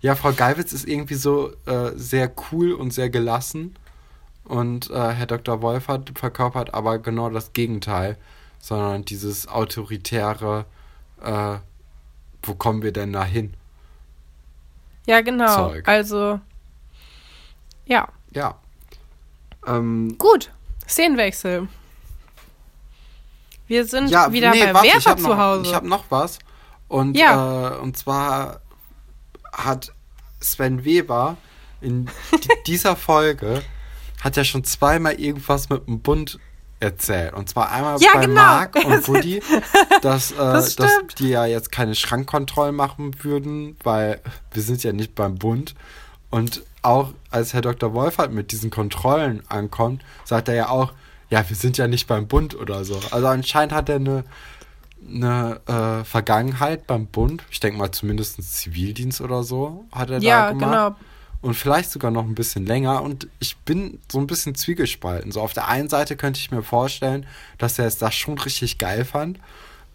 [0.00, 3.74] ja, Frau Geiwitz ist irgendwie so äh, sehr cool und sehr gelassen.
[4.44, 5.60] Und äh, Herr Dr.
[5.60, 8.16] Wolfert verkörpert aber genau das Gegenteil,
[8.58, 10.64] sondern dieses autoritäre,
[11.22, 11.56] äh,
[12.42, 13.54] wo kommen wir denn da hin?
[15.06, 15.70] Ja, genau.
[15.70, 15.88] Zeug.
[15.88, 16.40] Also,
[17.86, 18.08] ja.
[18.32, 18.54] Ja.
[19.66, 20.50] Ähm, Gut,
[20.86, 21.68] Szenenwechsel.
[23.66, 25.62] Wir sind ja, wieder nee, bei warte, Werther zu Hause.
[25.66, 26.38] Ich habe noch was.
[26.88, 27.74] Und, ja.
[27.74, 28.60] äh, und zwar
[29.52, 29.92] hat
[30.40, 31.36] Sven Weber
[31.80, 32.08] in
[32.66, 33.62] dieser Folge
[34.20, 36.38] hat ja schon zweimal irgendwas mit dem Bund
[36.80, 37.34] erzählt.
[37.34, 38.34] Und zwar einmal ja, bei genau.
[38.34, 39.42] Marc und Woody,
[40.02, 44.20] dass, äh, das dass die ja jetzt keine Schrankkontrollen machen würden, weil
[44.52, 45.74] wir sind ja nicht beim Bund.
[46.30, 47.94] Und auch als Herr Dr.
[47.94, 50.92] Wolfert mit diesen Kontrollen ankommt, sagt er ja auch,
[51.30, 53.00] ja, wir sind ja nicht beim Bund oder so.
[53.10, 54.24] Also anscheinend hat er eine,
[55.08, 57.42] eine äh, Vergangenheit beim Bund.
[57.50, 60.72] Ich denke mal zumindest Zivildienst oder so hat er ja, da gemacht.
[60.72, 60.96] Ja, genau
[61.40, 63.02] und vielleicht sogar noch ein bisschen länger.
[63.02, 65.32] Und ich bin so ein bisschen zwiegespalten.
[65.32, 67.26] So auf der einen Seite könnte ich mir vorstellen,
[67.58, 69.38] dass er es das schon richtig geil fand,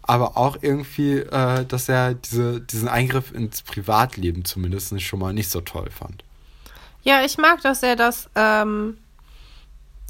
[0.01, 5.49] aber auch irgendwie, äh, dass er diese, diesen Eingriff ins Privatleben zumindest schon mal nicht
[5.49, 6.23] so toll fand.
[7.03, 8.97] Ja, ich mag, dass er das ähm,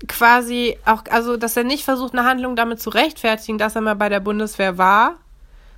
[0.08, 3.96] quasi auch, also dass er nicht versucht, eine Handlung damit zu rechtfertigen, dass er mal
[3.96, 5.16] bei der Bundeswehr war,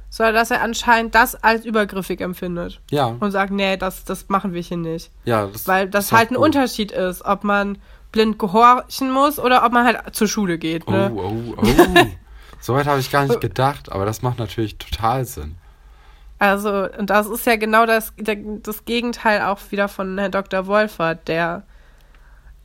[0.10, 2.82] sondern dass er anscheinend das als übergriffig empfindet.
[2.90, 3.16] Ja.
[3.20, 5.12] Und sagt, nee, das, das machen wir hier nicht.
[5.26, 6.46] Ja, das Weil das halt ein gut.
[6.46, 7.78] Unterschied ist, ob man
[8.12, 10.90] blind gehorchen muss oder ob man halt zur Schule geht.
[10.90, 11.12] Ne?
[11.14, 11.66] Oh, oh, oh.
[12.62, 15.56] Soweit habe ich gar nicht gedacht, aber das macht natürlich total Sinn.
[16.40, 20.66] Also, und das ist ja genau das, das Gegenteil auch wieder von Herrn Dr.
[20.68, 21.64] Wolfert, der.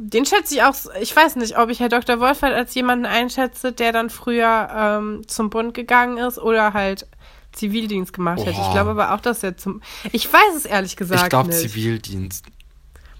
[0.02, 2.20] Den schätze ich auch, ich weiß nicht, ob ich Herr Dr.
[2.20, 7.06] Wolfert als jemanden einschätze, der dann früher ähm, zum Bund gegangen ist oder halt
[7.52, 8.52] Zivildienst gemacht hätte.
[8.52, 9.82] Ich glaube aber auch, dass er zum.
[10.10, 11.22] Ich weiß es ehrlich gesagt.
[11.22, 12.46] Ich glaube Zivildienst.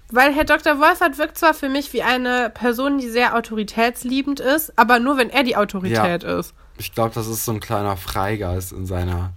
[0.09, 0.79] Weil Herr Dr.
[0.79, 5.29] Wolfert wirkt zwar für mich wie eine Person, die sehr autoritätsliebend ist, aber nur wenn
[5.29, 6.39] er die Autorität ja.
[6.39, 6.55] ist.
[6.79, 9.33] Ich glaube, das ist so ein kleiner Freigeist in seiner.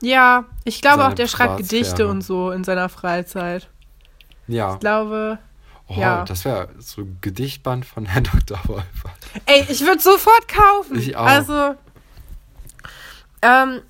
[0.00, 3.68] Ja, ich glaube auch, der schreibt Gedichte und so in seiner Freizeit.
[4.46, 4.74] Ja.
[4.74, 5.40] Ich glaube.
[5.90, 6.24] Oh, ja.
[6.24, 8.58] das wäre so ein Gedichtband von Herrn Dr.
[8.66, 9.12] Wolfert.
[9.46, 10.98] Ey, ich würde sofort kaufen.
[10.98, 11.26] Ich auch.
[11.26, 11.74] Also.
[13.42, 13.80] Ähm,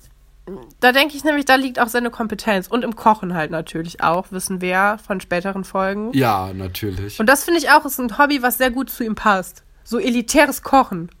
[0.79, 2.67] da denke ich nämlich, da liegt auch seine Kompetenz.
[2.67, 6.11] Und im Kochen halt natürlich auch, wissen wir von späteren Folgen.
[6.13, 7.19] Ja, natürlich.
[7.19, 9.63] Und das finde ich auch, ist ein Hobby, was sehr gut zu ihm passt.
[9.83, 11.11] So elitäres Kochen.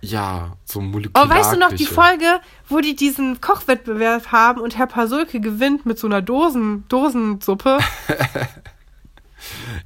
[0.00, 1.26] Ja, so molekular.
[1.26, 5.86] Oh, weißt du noch die Folge, wo die diesen Kochwettbewerb haben und Herr Pasulke gewinnt
[5.86, 7.78] mit so einer Dosen, Dosensuppe?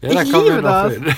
[0.01, 1.15] ja, ich da kommen wir noch hin.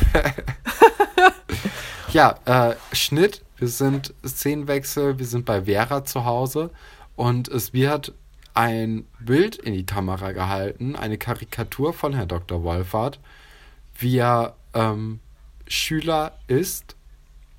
[2.12, 3.42] ja, äh, Schnitt.
[3.58, 5.18] Wir sind Szenenwechsel.
[5.18, 6.70] Wir sind bei Vera zu Hause.
[7.14, 8.12] Und es wird
[8.54, 12.62] ein Bild in die Kamera gehalten, eine Karikatur von Herrn Dr.
[12.62, 13.20] Wolfert,
[13.98, 15.20] wie er ähm,
[15.66, 16.96] Schüler ist.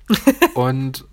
[0.54, 1.04] und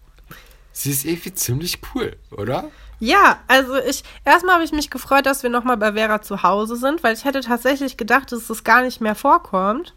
[0.71, 2.71] sie ist irgendwie ziemlich cool, oder?
[2.99, 6.75] Ja, also ich, erstmal habe ich mich gefreut, dass wir nochmal bei Vera zu Hause
[6.75, 9.93] sind, weil ich hätte tatsächlich gedacht, dass das gar nicht mehr vorkommt.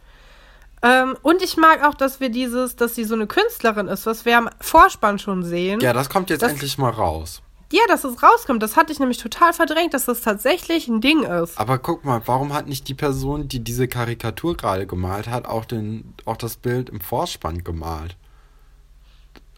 [0.83, 4.25] Ähm, und ich mag auch, dass wir dieses, dass sie so eine Künstlerin ist, was
[4.25, 5.81] wir am Vorspann schon sehen.
[5.81, 7.43] Ja, das kommt jetzt das, endlich mal raus.
[7.73, 11.25] Ja, dass es rauskommt, das hatte ich nämlich total verdrängt, dass das tatsächlich ein Ding
[11.25, 11.59] ist.
[11.59, 15.65] Aber guck mal, warum hat nicht die Person, die diese Karikatur gerade gemalt hat, auch,
[15.65, 18.17] den, auch das Bild im Vorspann gemalt?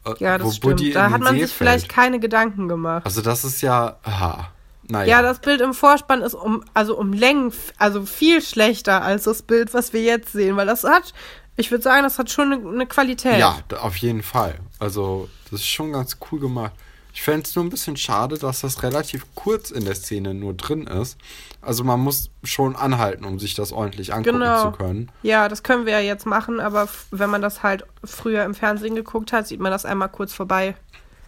[0.07, 0.77] Äh, Ja, das stimmt.
[0.79, 1.93] Buddy Da hat man See sich vielleicht fällt.
[1.93, 3.05] keine Gedanken gemacht.
[3.05, 4.51] Also das ist ja, aha,
[4.89, 5.07] naja.
[5.19, 9.43] Ja, das Bild im Vorspann ist um, also um Längen, also viel schlechter als das
[9.43, 11.13] Bild, was wir jetzt sehen, weil das hat,
[11.57, 13.39] ich würde sagen, das hat schon eine, eine Qualität.
[13.39, 14.57] Ja, auf jeden Fall.
[14.79, 16.73] Also, das ist schon ganz cool gemacht.
[17.13, 20.55] Ich fände es nur ein bisschen schade, dass das relativ kurz in der Szene nur
[20.55, 21.19] drin ist.
[21.61, 24.71] Also, man muss schon anhalten, um sich das ordentlich angucken Genau.
[24.71, 25.11] zu können.
[25.23, 28.95] Ja, das können wir ja jetzt machen, aber wenn man das halt früher im Fernsehen
[28.95, 30.33] geguckt hat, sieht man das einmal kurz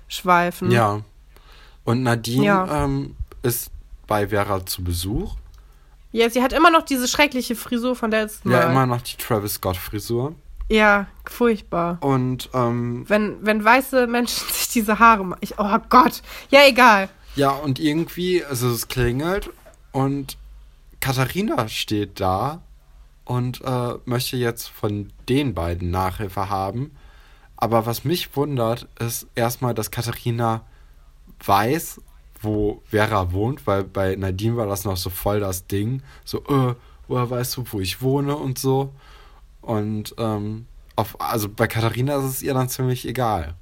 [0.09, 0.71] vorbeischweifen.
[0.71, 1.01] Ja.
[1.85, 2.85] Und Nadine Ja.
[2.85, 3.71] ähm, ist
[4.07, 5.35] bei Vera zu Besuch.
[6.13, 8.61] Ja, sie hat immer noch diese schreckliche Frisur von der letzten Mal.
[8.61, 10.35] Ja, immer noch die Travis Scott-Frisur.
[10.69, 11.99] Ja, furchtbar.
[12.01, 15.41] Und ähm, Wenn, wenn weiße Menschen sich diese Haare machen.
[15.43, 16.23] Ich, oh Gott.
[16.51, 17.09] Ja, egal.
[17.37, 19.51] ja, und irgendwie, also es klingelt
[19.93, 20.37] und
[21.01, 22.63] Katharina steht da
[23.25, 26.93] und äh, möchte jetzt von den beiden Nachhilfe haben.
[27.57, 30.63] Aber was mich wundert, ist erstmal, dass Katharina
[31.45, 32.01] weiß,
[32.41, 36.03] wo Vera wohnt, weil bei Nadine war das noch so voll das Ding.
[36.25, 36.75] So, äh,
[37.07, 38.93] woher weißt du, wo ich wohne und so.
[39.63, 43.55] Und ähm, auf, also bei Katharina ist es ihr dann ziemlich egal.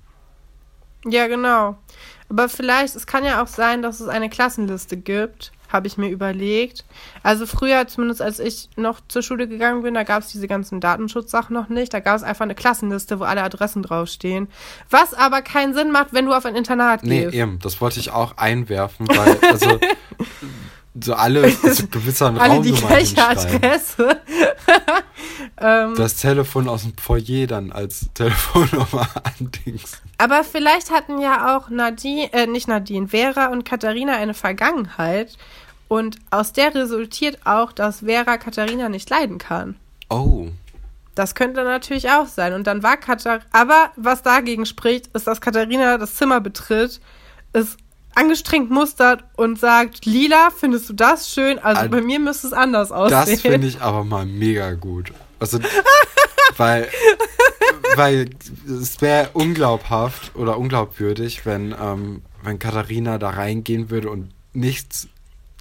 [1.07, 1.79] Ja, genau.
[2.29, 6.09] Aber vielleicht, es kann ja auch sein, dass es eine Klassenliste gibt, habe ich mir
[6.09, 6.85] überlegt.
[7.23, 10.81] Also früher, zumindest als ich noch zur Schule gegangen bin, da gab es diese ganzen
[10.81, 11.95] Datenschutzsachen noch nicht.
[11.95, 14.49] Da gab es einfach eine Klassenliste, wo alle Adressen draufstehen.
[14.91, 17.35] Was aber keinen Sinn macht, wenn du auf ein Internat Nee, gehst.
[17.35, 19.79] eben, das wollte ich auch einwerfen, weil also
[20.99, 23.27] so alle zu gewisseren alle die gleiche.
[23.27, 24.21] Adresse.
[25.61, 30.01] ähm, Das Telefon aus dem Foyer dann als Telefonnummer andings.
[30.19, 35.37] Aber vielleicht hatten ja auch Nadine, äh, nicht Nadine, Vera und Katharina eine Vergangenheit.
[35.89, 39.77] Und aus der resultiert auch, dass Vera Katharina nicht leiden kann.
[40.09, 40.49] Oh.
[41.17, 42.53] Das könnte natürlich auch sein.
[42.53, 43.45] Und dann war Katharina.
[43.53, 47.01] Aber was dagegen spricht, ist, dass Katharina das Zimmer betritt,
[47.53, 47.77] es
[48.15, 51.59] angestrengt mustert und sagt: Lila, findest du das schön?
[51.59, 53.19] Also Al- bei mir müsste es anders aussehen.
[53.19, 55.13] Das finde ich aber mal mega gut.
[55.39, 55.59] Also,
[56.57, 56.89] weil,
[57.97, 58.31] weil
[58.69, 65.09] es wäre unglaubhaft oder unglaubwürdig, wenn, ähm, wenn Katharina da reingehen würde und nichts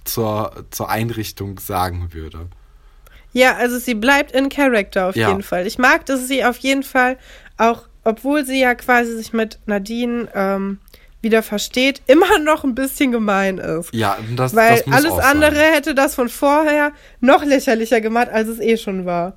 [0.04, 2.48] zur, zur Einrichtung sagen würde.
[3.32, 5.28] Ja, also sie bleibt in Character auf Ja.
[5.28, 5.66] jeden Fall.
[5.66, 7.16] Ich mag, dass sie auf jeden Fall
[7.58, 10.78] auch, obwohl sie ja quasi sich mit Nadine ähm,
[11.22, 13.92] wieder versteht, immer noch ein bisschen gemein ist.
[13.92, 15.72] Ja, das, Weil das muss alles auch andere Sein.
[15.74, 19.34] hätte das von vorher noch lächerlicher gemacht, als es eh schon war.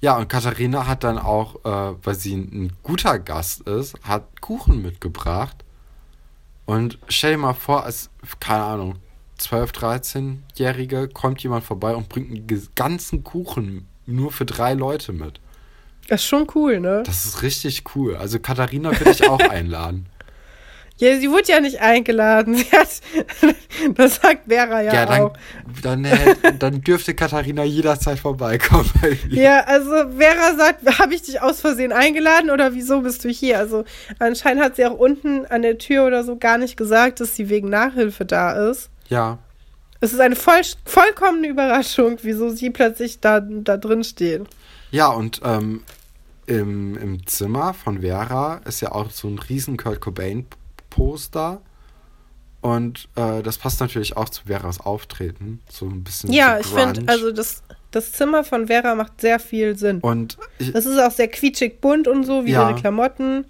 [0.00, 4.82] Ja, und Katharina hat dann auch, äh, weil sie ein guter Gast ist, hat Kuchen
[4.82, 5.64] mitgebracht.
[6.66, 8.10] Und stell dir mal vor, als,
[8.40, 8.96] keine Ahnung,
[9.38, 15.40] 12, 13-Jährige kommt jemand vorbei und bringt einen ganzen Kuchen nur für drei Leute mit.
[16.08, 17.02] Das ist schon cool, ne?
[17.04, 18.16] Das ist richtig cool.
[18.16, 20.06] Also Katharina würde ich auch einladen.
[20.98, 22.56] Ja, sie wurde ja nicht eingeladen.
[22.72, 22.88] Hat,
[23.94, 25.32] das sagt Vera ja, Ja, dann, auch.
[25.82, 28.90] dann, hätte- dann dürfte Katharina jederzeit vorbeikommen.
[29.28, 33.58] Ja, also Vera sagt, habe ich dich aus Versehen eingeladen oder wieso bist du hier?
[33.58, 33.84] Also
[34.18, 37.48] anscheinend hat sie auch unten an der Tür oder so gar nicht gesagt, dass sie
[37.50, 38.88] wegen Nachhilfe da ist.
[39.08, 39.38] ja.
[39.98, 44.42] Es ist eine voll, vollkommene Überraschung, wieso sie plötzlich da, da drin steht.
[44.90, 45.84] Ja, und ähm,
[46.44, 50.02] im, im Zimmer von Vera ist ja auch so ein riesen Kurt
[50.96, 51.60] Cobain-Poster.
[52.62, 55.60] Und äh, das passt natürlich auch zu Veras Auftreten.
[55.70, 59.38] So ein bisschen Ja, so ich finde, also das, das Zimmer von Vera macht sehr
[59.38, 60.00] viel Sinn.
[60.00, 62.68] Und, ich, Das ist auch sehr quietschig bunt und so, wie Ja.
[62.68, 63.44] ihre Klamotten.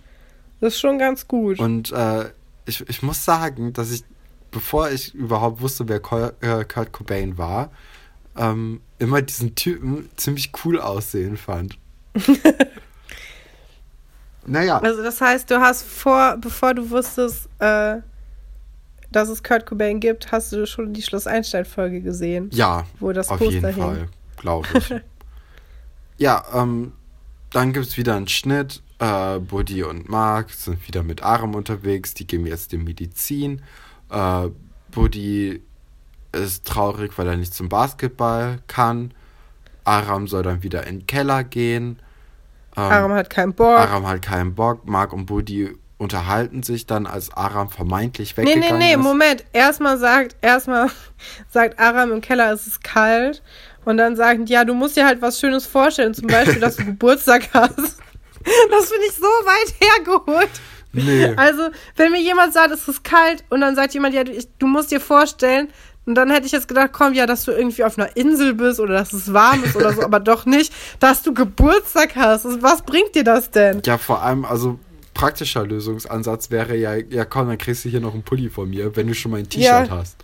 [0.60, 1.58] Das ist schon ganz gut.
[1.58, 2.26] und äh,
[2.66, 4.02] ich, ich muss sagen, dass ich,
[4.50, 7.70] bevor ich überhaupt wusste, wer Col äh, Kurt Cobain war,
[8.36, 11.78] ähm, immer diesen Typen ziemlich cool aussehen fand.
[14.46, 14.78] naja.
[14.78, 17.96] Also das heißt, du hast vor, bevor du wusstest, äh,
[19.10, 22.50] dass es Kurt Cobain gibt, hast du schon die Schloss Einstein-Folge gesehen.
[22.52, 23.82] Ja, wo das auf Poster jeden hing.
[23.82, 24.94] Fall, glaube ich.
[26.18, 26.92] ja, ähm,
[27.50, 28.82] dann gibt es wieder einen Schnitt.
[28.98, 32.14] Äh, Buddy und Mark sind wieder mit Aram unterwegs.
[32.14, 33.62] Die geben jetzt die Medizin.
[34.10, 34.48] Äh,
[34.90, 35.62] Buddy
[36.32, 39.12] ist traurig, weil er nicht zum Basketball kann.
[39.84, 42.00] Aram soll dann wieder in den Keller gehen.
[42.76, 43.78] Ähm, Aram hat keinen Bock.
[43.78, 44.86] Aram hat keinen Bock.
[44.86, 48.98] Mark und Buddy unterhalten sich dann, als Aram vermeintlich nee, weggegangen nee, nee, ist.
[48.98, 49.44] Moment.
[49.52, 50.90] Erstmal sagt, erstmal
[51.48, 53.42] sagt Aram im Keller, es ist kalt.
[53.84, 56.12] Und dann sagen ja, du musst dir halt was Schönes vorstellen.
[56.12, 57.76] Zum Beispiel, dass du Geburtstag hast.
[58.70, 60.50] Das finde ich so weit hergeholt.
[60.92, 61.34] Nee.
[61.36, 64.48] Also, wenn mir jemand sagt, es ist kalt und dann sagt jemand, ja, du, ich,
[64.58, 65.68] du musst dir vorstellen,
[66.06, 68.78] und dann hätte ich jetzt gedacht, komm, ja, dass du irgendwie auf einer Insel bist
[68.78, 72.44] oder dass es warm ist oder so, aber doch nicht, dass du Geburtstag hast.
[72.62, 73.82] Was bringt dir das denn?
[73.84, 74.78] Ja, vor allem, also
[75.14, 78.94] praktischer Lösungsansatz wäre ja, ja komm, dann kriegst du hier noch einen Pulli von mir,
[78.94, 79.90] wenn du schon mal ein T-Shirt ja.
[79.90, 80.16] hast.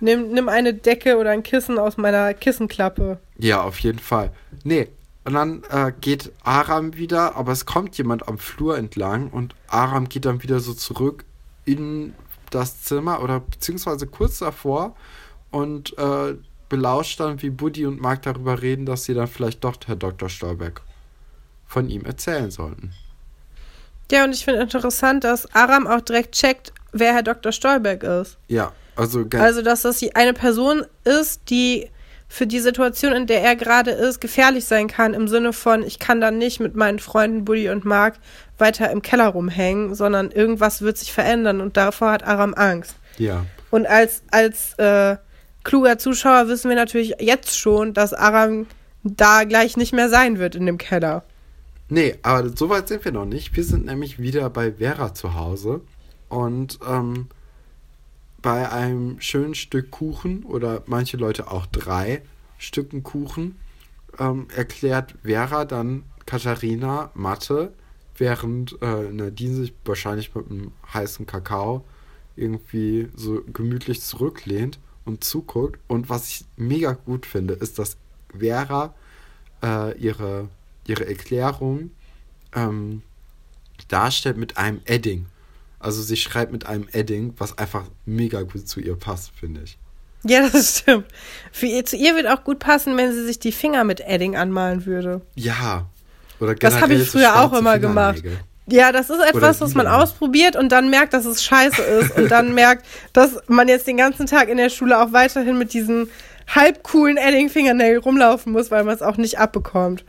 [0.00, 3.18] Nimm, nimm eine Decke oder ein Kissen aus meiner Kissenklappe.
[3.38, 4.32] Ja, auf jeden Fall.
[4.62, 4.88] Nee,
[5.24, 10.08] und dann äh, geht Aram wieder, aber es kommt jemand am Flur entlang und Aram
[10.08, 11.24] geht dann wieder so zurück
[11.64, 12.12] in
[12.50, 14.94] das Zimmer oder beziehungsweise kurz davor
[15.50, 16.34] und äh,
[16.68, 20.28] belauscht dann, wie Buddy und Mark darüber reden, dass sie dann vielleicht doch Herr Dr.
[20.28, 20.82] Stolberg
[21.66, 22.92] von ihm erzählen sollten.
[24.10, 27.52] Ja, und ich finde interessant, dass Aram auch direkt checkt, wer Herr Dr.
[27.52, 28.38] Stolberg ist.
[28.48, 31.90] Ja, also Also, dass das eine Person ist, die
[32.28, 35.98] für die Situation, in der er gerade ist, gefährlich sein kann, im Sinne von, ich
[35.98, 38.14] kann dann nicht mit meinen Freunden Buddy und Mark
[38.58, 42.96] weiter im Keller rumhängen, sondern irgendwas wird sich verändern und davor hat Aram Angst.
[43.18, 43.46] Ja.
[43.70, 45.16] Und als, als äh,
[45.64, 48.66] kluger Zuschauer wissen wir natürlich jetzt schon, dass Aram
[49.02, 51.24] da gleich nicht mehr sein wird in dem Keller.
[51.88, 53.54] Nee, aber so weit sind wir noch nicht.
[53.54, 55.82] Wir sind nämlich wieder bei Vera zu Hause
[56.28, 57.28] und ähm,
[58.46, 62.22] bei einem schönen Stück Kuchen oder manche Leute auch drei
[62.58, 63.58] Stücken Kuchen
[64.20, 67.72] ähm, erklärt Vera dann Katharina Mathe,
[68.16, 71.84] während äh, Nadine sich wahrscheinlich mit einem heißen Kakao
[72.36, 75.80] irgendwie so gemütlich zurücklehnt und zuguckt.
[75.88, 77.96] Und was ich mega gut finde, ist, dass
[78.28, 78.94] Vera
[79.60, 80.48] äh, ihre,
[80.86, 81.90] ihre Erklärung
[82.54, 83.02] ähm,
[83.88, 85.26] darstellt mit einem Edding.
[85.86, 89.78] Also sie schreibt mit einem Edding, was einfach mega gut zu ihr passt, finde ich.
[90.24, 91.04] Ja, das stimmt.
[91.52, 94.34] Für ihr, zu ihr wird auch gut passen, wenn sie sich die Finger mit Edding
[94.34, 95.20] anmalen würde.
[95.36, 95.86] Ja.
[96.40, 98.20] Oder das habe ich früher auch immer gemacht.
[98.66, 102.32] Ja, das ist etwas, was man ausprobiert und dann merkt, dass es scheiße ist und
[102.32, 106.10] dann merkt, dass man jetzt den ganzen Tag in der Schule auch weiterhin mit diesen
[106.52, 110.04] halb coolen Edding-Fingernägeln rumlaufen muss, weil man es auch nicht abbekommt.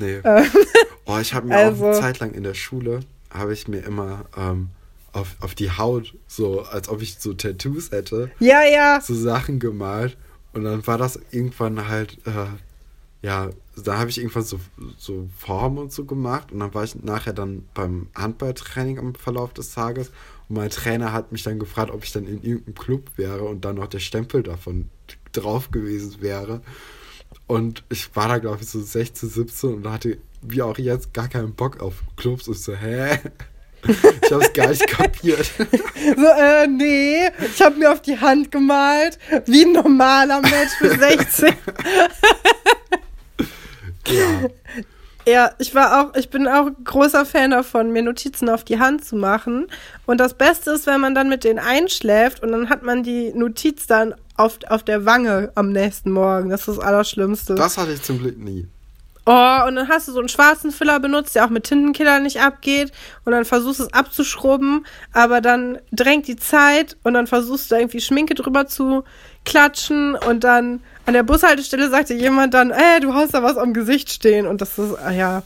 [0.00, 0.18] Nee.
[0.24, 0.44] Ähm,
[1.06, 2.98] oh, ich habe mir also, auch eine Zeit lang in der Schule,
[3.32, 4.70] habe ich mir immer ähm,
[5.12, 8.30] auf, auf die Haut, so als ob ich so Tattoos hätte.
[8.38, 9.00] Ja, ja.
[9.00, 10.16] So Sachen gemalt.
[10.52, 12.46] Und dann war das irgendwann halt, äh,
[13.22, 14.58] ja, da habe ich irgendwann so,
[14.98, 16.52] so Formen und so gemacht.
[16.52, 20.08] Und dann war ich nachher dann beim Handballtraining am Verlauf des Tages.
[20.48, 23.64] Und mein Trainer hat mich dann gefragt, ob ich dann in irgendeinem Club wäre und
[23.64, 24.88] dann noch der Stempel davon
[25.32, 26.62] drauf gewesen wäre.
[27.46, 31.28] Und ich war da, glaube ich, so 16, 17 und hatte, wie auch jetzt, gar
[31.28, 32.48] keinen Bock auf Clubs.
[32.48, 33.18] Und so, hä?
[33.86, 35.50] Ich hab's gar nicht kapiert.
[36.16, 40.98] So, äh, nee, ich hab mir auf die Hand gemalt, wie ein normaler Mensch für
[40.98, 41.54] 16.
[44.08, 44.50] ja.
[45.26, 49.04] Ja, ich war auch, ich bin auch großer Fan davon, mir Notizen auf die Hand
[49.04, 49.66] zu machen.
[50.06, 53.32] Und das Beste ist, wenn man dann mit denen einschläft und dann hat man die
[53.34, 56.48] Notiz dann auf, auf der Wange am nächsten Morgen.
[56.48, 57.54] Das ist das Allerschlimmste.
[57.54, 58.66] Das hatte ich zum Glück nie.
[59.32, 62.40] Oh, und dann hast du so einen schwarzen Füller benutzt, der auch mit Tintenkiller nicht
[62.40, 62.90] abgeht.
[63.24, 67.76] Und dann versuchst du es abzuschrubben, aber dann drängt die Zeit und dann versuchst du
[67.76, 69.04] irgendwie Schminke drüber zu
[69.44, 73.72] klatschen und dann an der Bushaltestelle sagte jemand dann, ey, du hast da was am
[73.72, 74.48] Gesicht stehen.
[74.48, 75.44] Und das ist, ah ja,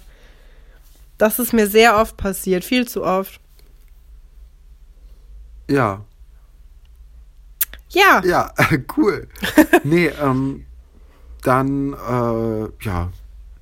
[1.18, 3.38] das ist mir sehr oft passiert, viel zu oft.
[5.68, 6.00] Ja.
[7.90, 8.22] Ja.
[8.24, 8.50] Ja,
[8.96, 9.28] cool.
[9.82, 10.64] nee, ähm,
[11.42, 13.10] dann, äh, ja,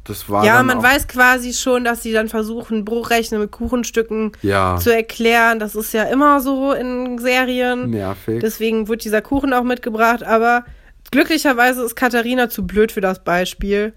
[0.04, 0.44] das war.
[0.44, 4.76] Ja, man weiß quasi schon, dass sie dann versuchen, Bruchrechnen mit Kuchenstücken ja.
[4.76, 5.58] zu erklären.
[5.58, 7.90] Das ist ja immer so in Serien.
[7.90, 8.40] Nervig.
[8.40, 10.24] Deswegen wird dieser Kuchen auch mitgebracht.
[10.24, 10.64] Aber
[11.10, 13.92] glücklicherweise ist Katharina zu blöd für das Beispiel.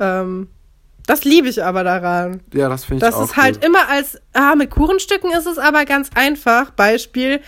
[0.00, 0.48] Ähm,
[1.06, 2.40] das liebe ich aber daran.
[2.52, 3.20] Ja, das finde ich das auch.
[3.22, 6.70] Das ist halt immer als, ah, mit Kuchenstücken ist es aber ganz einfach.
[6.70, 7.40] Beispiel,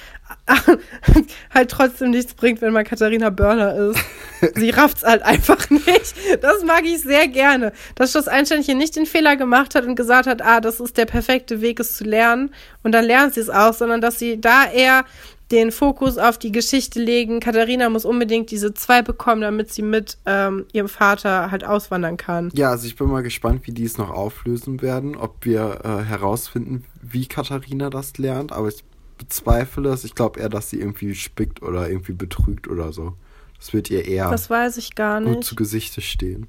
[1.55, 4.01] halt trotzdem nichts bringt, wenn man Katharina Börner ist.
[4.55, 6.15] Sie rafft's halt einfach nicht.
[6.43, 7.73] Das mag ich sehr gerne.
[7.95, 11.07] Dass das Einsteinchen nicht den Fehler gemacht hat und gesagt hat, ah, das ist der
[11.07, 12.51] perfekte Weg, es zu lernen.
[12.83, 15.05] Und dann lernt sie es auch, sondern dass sie da eher
[15.51, 17.41] den Fokus auf die Geschichte legen.
[17.41, 22.51] Katharina muss unbedingt diese zwei bekommen, damit sie mit ähm, ihrem Vater halt auswandern kann.
[22.55, 26.05] Ja, also ich bin mal gespannt, wie die es noch auflösen werden, ob wir äh,
[26.05, 28.53] herausfinden, wie Katharina das lernt.
[28.53, 28.83] Aber ich
[29.19, 30.05] bezweifle es.
[30.05, 33.15] Ich glaube eher, dass sie irgendwie spickt oder irgendwie betrügt oder so.
[33.59, 35.35] Das wird ihr eher das weiß ich gar nicht.
[35.35, 36.49] gut zu Gesichte stehen.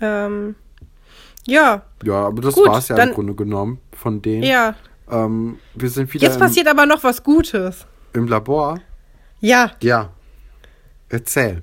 [0.00, 0.56] Ähm,
[1.46, 1.84] ja.
[2.02, 4.42] Ja, aber das war es ja im Grunde genommen von denen.
[4.42, 4.74] Ja.
[5.10, 6.26] Ähm, wir sind wieder.
[6.26, 7.86] Jetzt passiert aber noch was Gutes.
[8.12, 8.80] Im Labor?
[9.40, 9.72] Ja.
[9.82, 10.12] Ja.
[11.08, 11.62] Erzähl.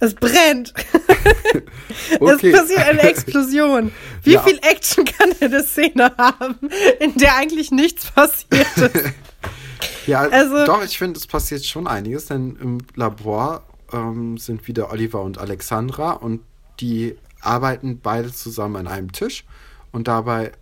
[0.00, 0.74] Es brennt.
[2.20, 2.50] okay.
[2.50, 3.92] Es passiert eine Explosion.
[4.22, 4.42] Wie ja.
[4.42, 6.58] viel Action kann eine Szene haben,
[7.00, 9.12] in der eigentlich nichts passiert ist?
[10.06, 14.90] ja, also, doch, ich finde, es passiert schon einiges, denn im Labor ähm, sind wieder
[14.90, 16.42] Oliver und Alexandra und
[16.80, 19.44] die arbeiten beide zusammen an einem Tisch
[19.92, 20.52] und dabei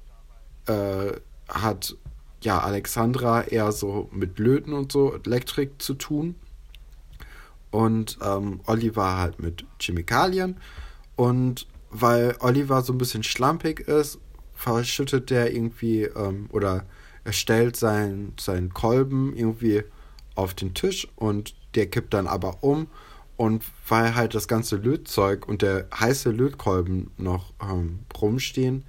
[0.66, 1.12] äh,
[1.52, 1.96] hat
[2.42, 6.34] ja Alexandra eher so mit Löten und so Elektrik zu tun.
[7.70, 10.56] Und ähm, Oliver halt mit Chemikalien.
[11.16, 14.18] Und weil Oliver so ein bisschen schlampig ist,
[14.54, 16.84] verschüttet der irgendwie ähm, oder
[17.24, 19.84] er stellt seinen, seinen Kolben irgendwie
[20.34, 22.88] auf den Tisch und der kippt dann aber um.
[23.36, 28.84] Und weil halt das ganze Lötzeug und der heiße Lötkolben noch ähm, rumstehen,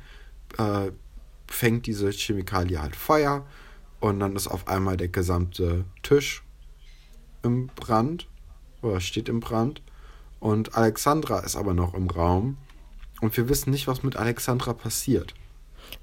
[0.57, 0.91] äh,
[1.53, 3.45] fängt diese Chemikalie halt Feuer
[3.99, 6.43] und dann ist auf einmal der gesamte Tisch
[7.41, 8.27] im Brand
[8.81, 9.81] oder steht im Brand.
[10.39, 12.57] Und Alexandra ist aber noch im Raum
[13.21, 15.33] und wir wissen nicht, was mit Alexandra passiert.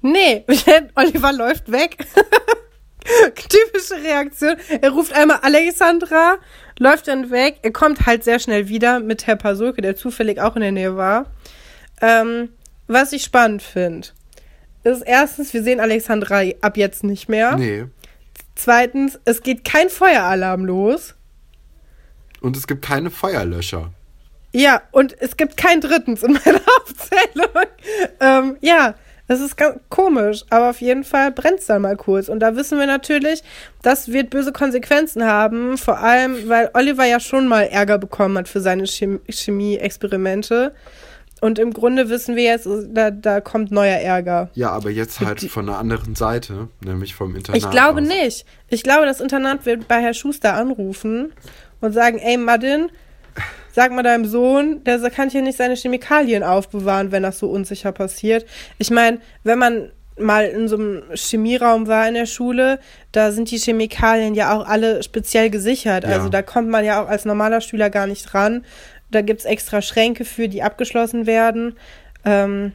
[0.01, 0.45] Nee,
[0.95, 1.97] Oliver läuft weg.
[3.35, 4.55] Typische Reaktion.
[4.81, 6.37] Er ruft einmal Alexandra,
[6.79, 7.59] läuft dann weg.
[7.61, 10.95] Er kommt halt sehr schnell wieder mit Herr Pasulke, der zufällig auch in der Nähe
[10.95, 11.31] war.
[12.01, 12.49] Ähm,
[12.87, 14.09] was ich spannend finde,
[14.83, 17.55] ist erstens, wir sehen Alexandra ab jetzt nicht mehr.
[17.55, 17.85] Nee.
[18.55, 21.15] Zweitens, es geht kein Feueralarm los.
[22.41, 23.91] Und es gibt keine Feuerlöscher.
[24.53, 27.65] Ja, und es gibt kein drittens in meiner Aufzählung.
[28.19, 28.95] ähm, ja,
[29.27, 32.27] das ist ganz komisch, aber auf jeden Fall brennt es dann mal kurz.
[32.27, 33.43] Und da wissen wir natürlich,
[33.81, 38.49] das wird böse Konsequenzen haben, vor allem, weil Oliver ja schon mal Ärger bekommen hat
[38.49, 40.73] für seine Chemie-Experimente.
[41.41, 44.51] Und im Grunde wissen wir jetzt, da, da kommt neuer Ärger.
[44.53, 47.57] Ja, aber jetzt halt von der anderen Seite, nämlich vom Internat.
[47.57, 48.07] Ich glaube aus.
[48.07, 48.45] nicht.
[48.69, 51.33] Ich glaube, das Internat wird bei Herr Schuster anrufen
[51.81, 52.89] und sagen, ey Madin,
[53.73, 57.91] sag mal deinem Sohn, der kann hier nicht seine Chemikalien aufbewahren, wenn das so unsicher
[57.91, 58.45] passiert.
[58.77, 62.79] Ich meine, wenn man mal in so einem Chemieraum war in der Schule,
[63.11, 66.03] da sind die Chemikalien ja auch alle speziell gesichert.
[66.03, 66.11] Ja.
[66.11, 68.63] Also da kommt man ja auch als normaler Schüler gar nicht ran.
[69.11, 71.75] Da gibt's extra Schränke für, die abgeschlossen werden.
[72.25, 72.73] Ähm,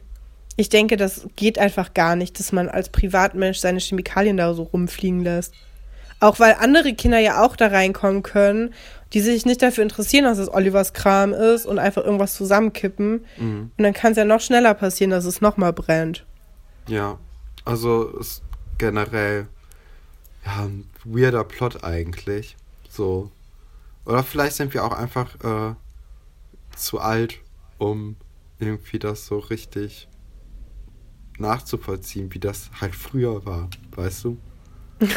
[0.55, 4.63] ich denke, das geht einfach gar nicht, dass man als Privatmensch seine Chemikalien da so
[4.63, 5.53] rumfliegen lässt.
[6.19, 8.73] Auch weil andere Kinder ja auch da reinkommen können,
[9.13, 13.25] die sich nicht dafür interessieren, dass es Olivers Kram ist und einfach irgendwas zusammenkippen.
[13.37, 13.71] Mhm.
[13.77, 16.25] Und dann kann es ja noch schneller passieren, dass es nochmal brennt.
[16.87, 17.19] Ja,
[17.65, 18.41] also ist
[18.79, 19.47] generell
[20.45, 22.57] ja, ein weirder Plot eigentlich.
[22.89, 23.29] So.
[24.05, 25.75] Oder vielleicht sind wir auch einfach äh,
[26.77, 27.39] zu alt,
[27.77, 28.15] um
[28.59, 30.07] irgendwie das so richtig
[31.37, 34.37] nachzuvollziehen, wie das halt früher war, weißt du?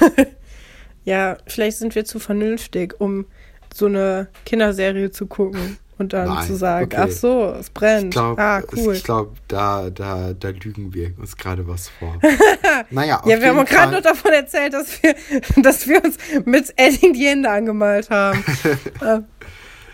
[1.05, 3.27] Ja, vielleicht sind wir zu vernünftig, um
[3.73, 6.97] so eine Kinderserie zu gucken und dann Nein, zu sagen, okay.
[6.99, 8.07] ach so, es brennt.
[8.07, 8.95] Ich glaube, ah, cool.
[8.95, 12.19] ich glaub, da, da, da lügen wir uns gerade was vor.
[12.91, 15.15] naja, ja, wir haben gerade nur davon erzählt, dass wir,
[15.63, 18.45] dass wir uns mit Edding die Hände angemalt haben.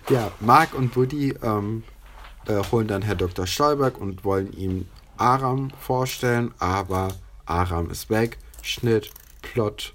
[0.09, 1.83] Ja, Mark und Woody ähm,
[2.47, 3.47] äh, holen dann Herr Dr.
[3.47, 4.87] Stolberg und wollen ihm
[5.17, 7.09] Aram vorstellen, aber
[7.45, 8.39] Aram ist weg.
[8.63, 9.11] Schnitt,
[9.43, 9.95] Plot,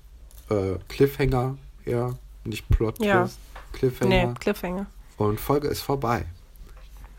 [0.49, 3.23] äh, Cliffhanger, ja, nicht Plot, Ja.
[3.23, 3.39] Twist,
[3.73, 4.27] Cliffhanger.
[4.27, 4.85] nee, Cliffhanger.
[5.17, 6.25] Und Folge ist vorbei.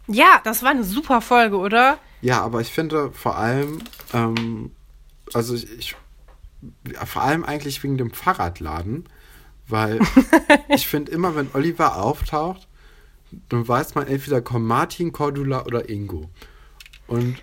[0.09, 1.99] Ja, das war eine super Folge, oder?
[2.21, 3.79] Ja, aber ich finde vor allem,
[4.13, 4.73] ähm,
[5.33, 5.95] also ich, ich
[7.07, 9.09] vor allem eigentlich wegen dem Fahrradladen,
[9.69, 10.01] weil
[10.69, 12.69] ich finde immer, wenn Oliver auftaucht,
[13.49, 16.31] dann weiß man entweder kommt Martin, Cordula oder Ingo.
[17.07, 17.37] Und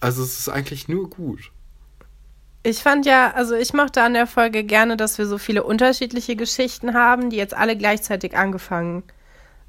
[0.00, 1.50] also es ist eigentlich nur gut.
[2.62, 6.36] Ich fand ja, also ich mochte an der Folge gerne, dass wir so viele unterschiedliche
[6.36, 9.04] Geschichten haben, die jetzt alle gleichzeitig angefangen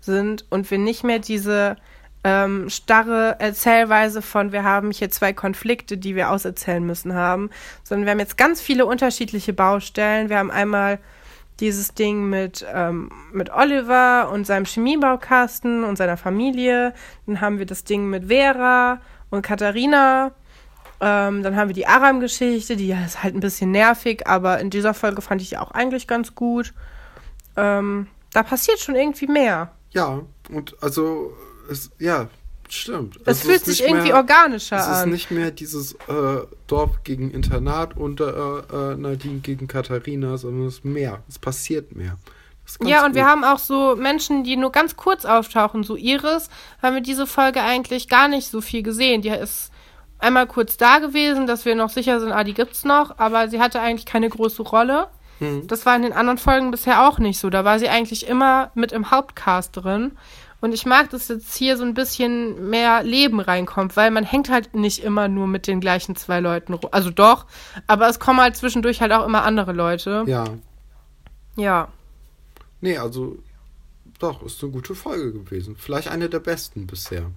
[0.01, 1.77] sind und wir nicht mehr diese
[2.23, 7.49] ähm, starre Erzählweise von, wir haben hier zwei Konflikte, die wir auserzählen müssen haben,
[7.83, 10.29] sondern wir haben jetzt ganz viele unterschiedliche Baustellen.
[10.29, 10.99] Wir haben einmal
[11.60, 16.93] dieses Ding mit, ähm, mit Oliver und seinem Chemiebaukasten und seiner Familie.
[17.26, 20.32] Dann haben wir das Ding mit Vera und Katharina.
[21.01, 24.93] Ähm, dann haben wir die Aram-Geschichte, die ist halt ein bisschen nervig, aber in dieser
[24.93, 26.74] Folge fand ich die auch eigentlich ganz gut.
[27.55, 29.72] Ähm, da passiert schon irgendwie mehr.
[29.91, 31.34] Ja, und also
[31.70, 32.28] es, ja,
[32.74, 33.17] stimmt.
[33.22, 35.09] Es Also fühlt ist sich irgendwie mehr- organischer Es ist an.
[35.09, 35.97] nicht mehr dieses äh,
[36.67, 41.22] Dorf gegen Internat und äh, äh, Nadine gegen Katharina, sondern es ist mehr.
[41.28, 42.17] Es passiert mehr.
[42.65, 43.32] Das Ja, und wir gut.
[43.32, 45.84] haben auch so Menschen, die nur ganz kurz auftauchen.
[45.84, 46.49] So Iris
[46.82, 49.22] haben wir diese Folge eigentlich gar nicht so viel gesehen.
[49.22, 49.72] Die ist
[50.20, 53.59] einmal kurz da gewesen, dass wir noch sicher sind, ah, die gibt's noch, aber sie
[53.59, 55.07] hatte eigentlich keine große Rolle.
[55.39, 55.65] Hm.
[55.67, 57.49] Das war in den anderen Folgen bisher auch nicht so.
[57.49, 60.11] Da war sie eigentlich immer mit im Hauptcast drin.
[60.62, 64.49] Und ich mag, dass jetzt hier so ein bisschen mehr Leben reinkommt, weil man hängt
[64.49, 66.89] halt nicht immer nur mit den gleichen zwei Leuten rum.
[66.91, 67.45] Also doch,
[67.88, 70.24] aber es kommen halt zwischendurch halt auch immer andere Leute.
[70.28, 70.45] Ja.
[71.55, 71.88] ja.
[72.82, 73.38] Nee, also
[74.20, 75.78] doch, ist eine gute Folge gewesen.
[75.78, 77.32] Vielleicht eine der besten bisher.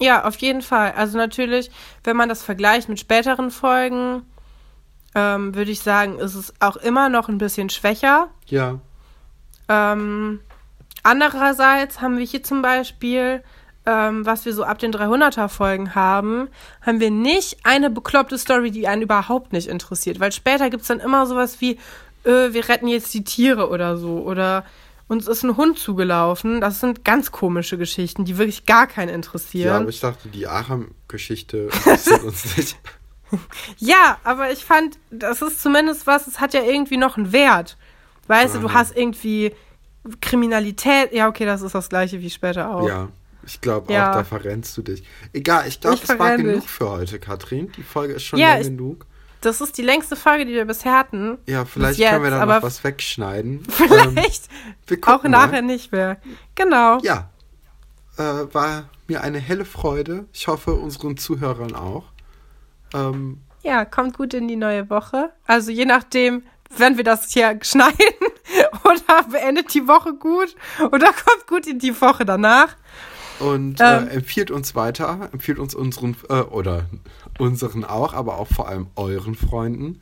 [0.00, 0.92] Ja, auf jeden Fall.
[0.92, 1.70] Also natürlich,
[2.04, 4.22] wenn man das vergleicht mit späteren Folgen,
[5.14, 8.28] ähm, würde ich sagen, ist es auch immer noch ein bisschen schwächer.
[8.46, 8.80] Ja.
[9.68, 10.40] Ähm,
[11.08, 13.42] andererseits haben wir hier zum Beispiel,
[13.86, 16.48] ähm, was wir so ab den 300er Folgen haben,
[16.82, 20.20] haben wir nicht eine bekloppte Story, die einen überhaupt nicht interessiert.
[20.20, 21.78] Weil später gibt es dann immer sowas wie,
[22.24, 24.18] äh, wir retten jetzt die Tiere oder so.
[24.18, 24.64] Oder
[25.08, 26.60] uns ist ein Hund zugelaufen.
[26.60, 29.68] Das sind ganz komische Geschichten, die wirklich gar keinen interessieren.
[29.68, 32.76] Ja, aber ich dachte, die Aram-Geschichte interessiert uns nicht.
[33.78, 37.78] Ja, aber ich fand, das ist zumindest was, es hat ja irgendwie noch einen Wert.
[38.26, 39.54] Weißt du, du hast irgendwie
[40.20, 41.12] Kriminalität.
[41.12, 42.86] Ja, okay, das ist das gleiche wie später auch.
[42.88, 43.08] Ja,
[43.46, 44.10] ich glaube Ja.
[44.10, 45.02] auch, da verrennst du dich.
[45.32, 47.72] Egal, ich glaube, es war genug für heute, Katrin.
[47.76, 49.06] Die Folge ist schon Ja, lang ich- genug.
[49.40, 51.38] Das ist die längste Folge, die wir bisher hatten.
[51.46, 53.62] Ja, vielleicht jetzt, können wir da noch was wegschneiden.
[53.80, 54.48] Ähm, Vielleicht
[54.88, 55.46] wir auch gucken mal.
[55.46, 56.16] nachher nicht mehr.
[56.56, 56.98] Genau.
[57.02, 57.30] Ja,
[58.16, 58.22] äh,
[58.52, 60.26] war mir eine helle Freude.
[60.32, 62.06] Ich hoffe, unseren Zuhörern auch.
[62.94, 65.30] Ähm, Ja, kommt gut in die neue Woche.
[65.46, 66.42] Also je nachdem,
[66.76, 67.94] wenn wir das hier schneiden
[68.88, 72.76] oder beendet die Woche gut oder kommt gut in die Woche danach.
[73.40, 74.08] und Ähm.
[74.08, 76.86] äh, empfiehlt uns weiter, empfiehlt uns unseren, äh, oder
[77.38, 80.00] unseren auch, aber auch vor allem euren Freunden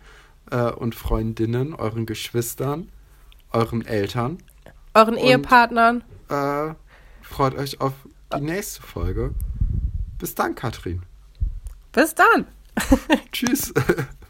[0.51, 2.89] äh, und Freundinnen, euren Geschwistern,
[3.53, 4.39] euren Eltern.
[4.95, 6.03] Euren Ehepartnern.
[6.30, 6.74] Äh,
[7.22, 7.93] freut euch auf
[8.34, 9.34] die nächste Folge.
[10.18, 11.03] Bis dann, Katrin.
[11.93, 12.47] Bis dann.
[13.32, 13.72] Tschüss.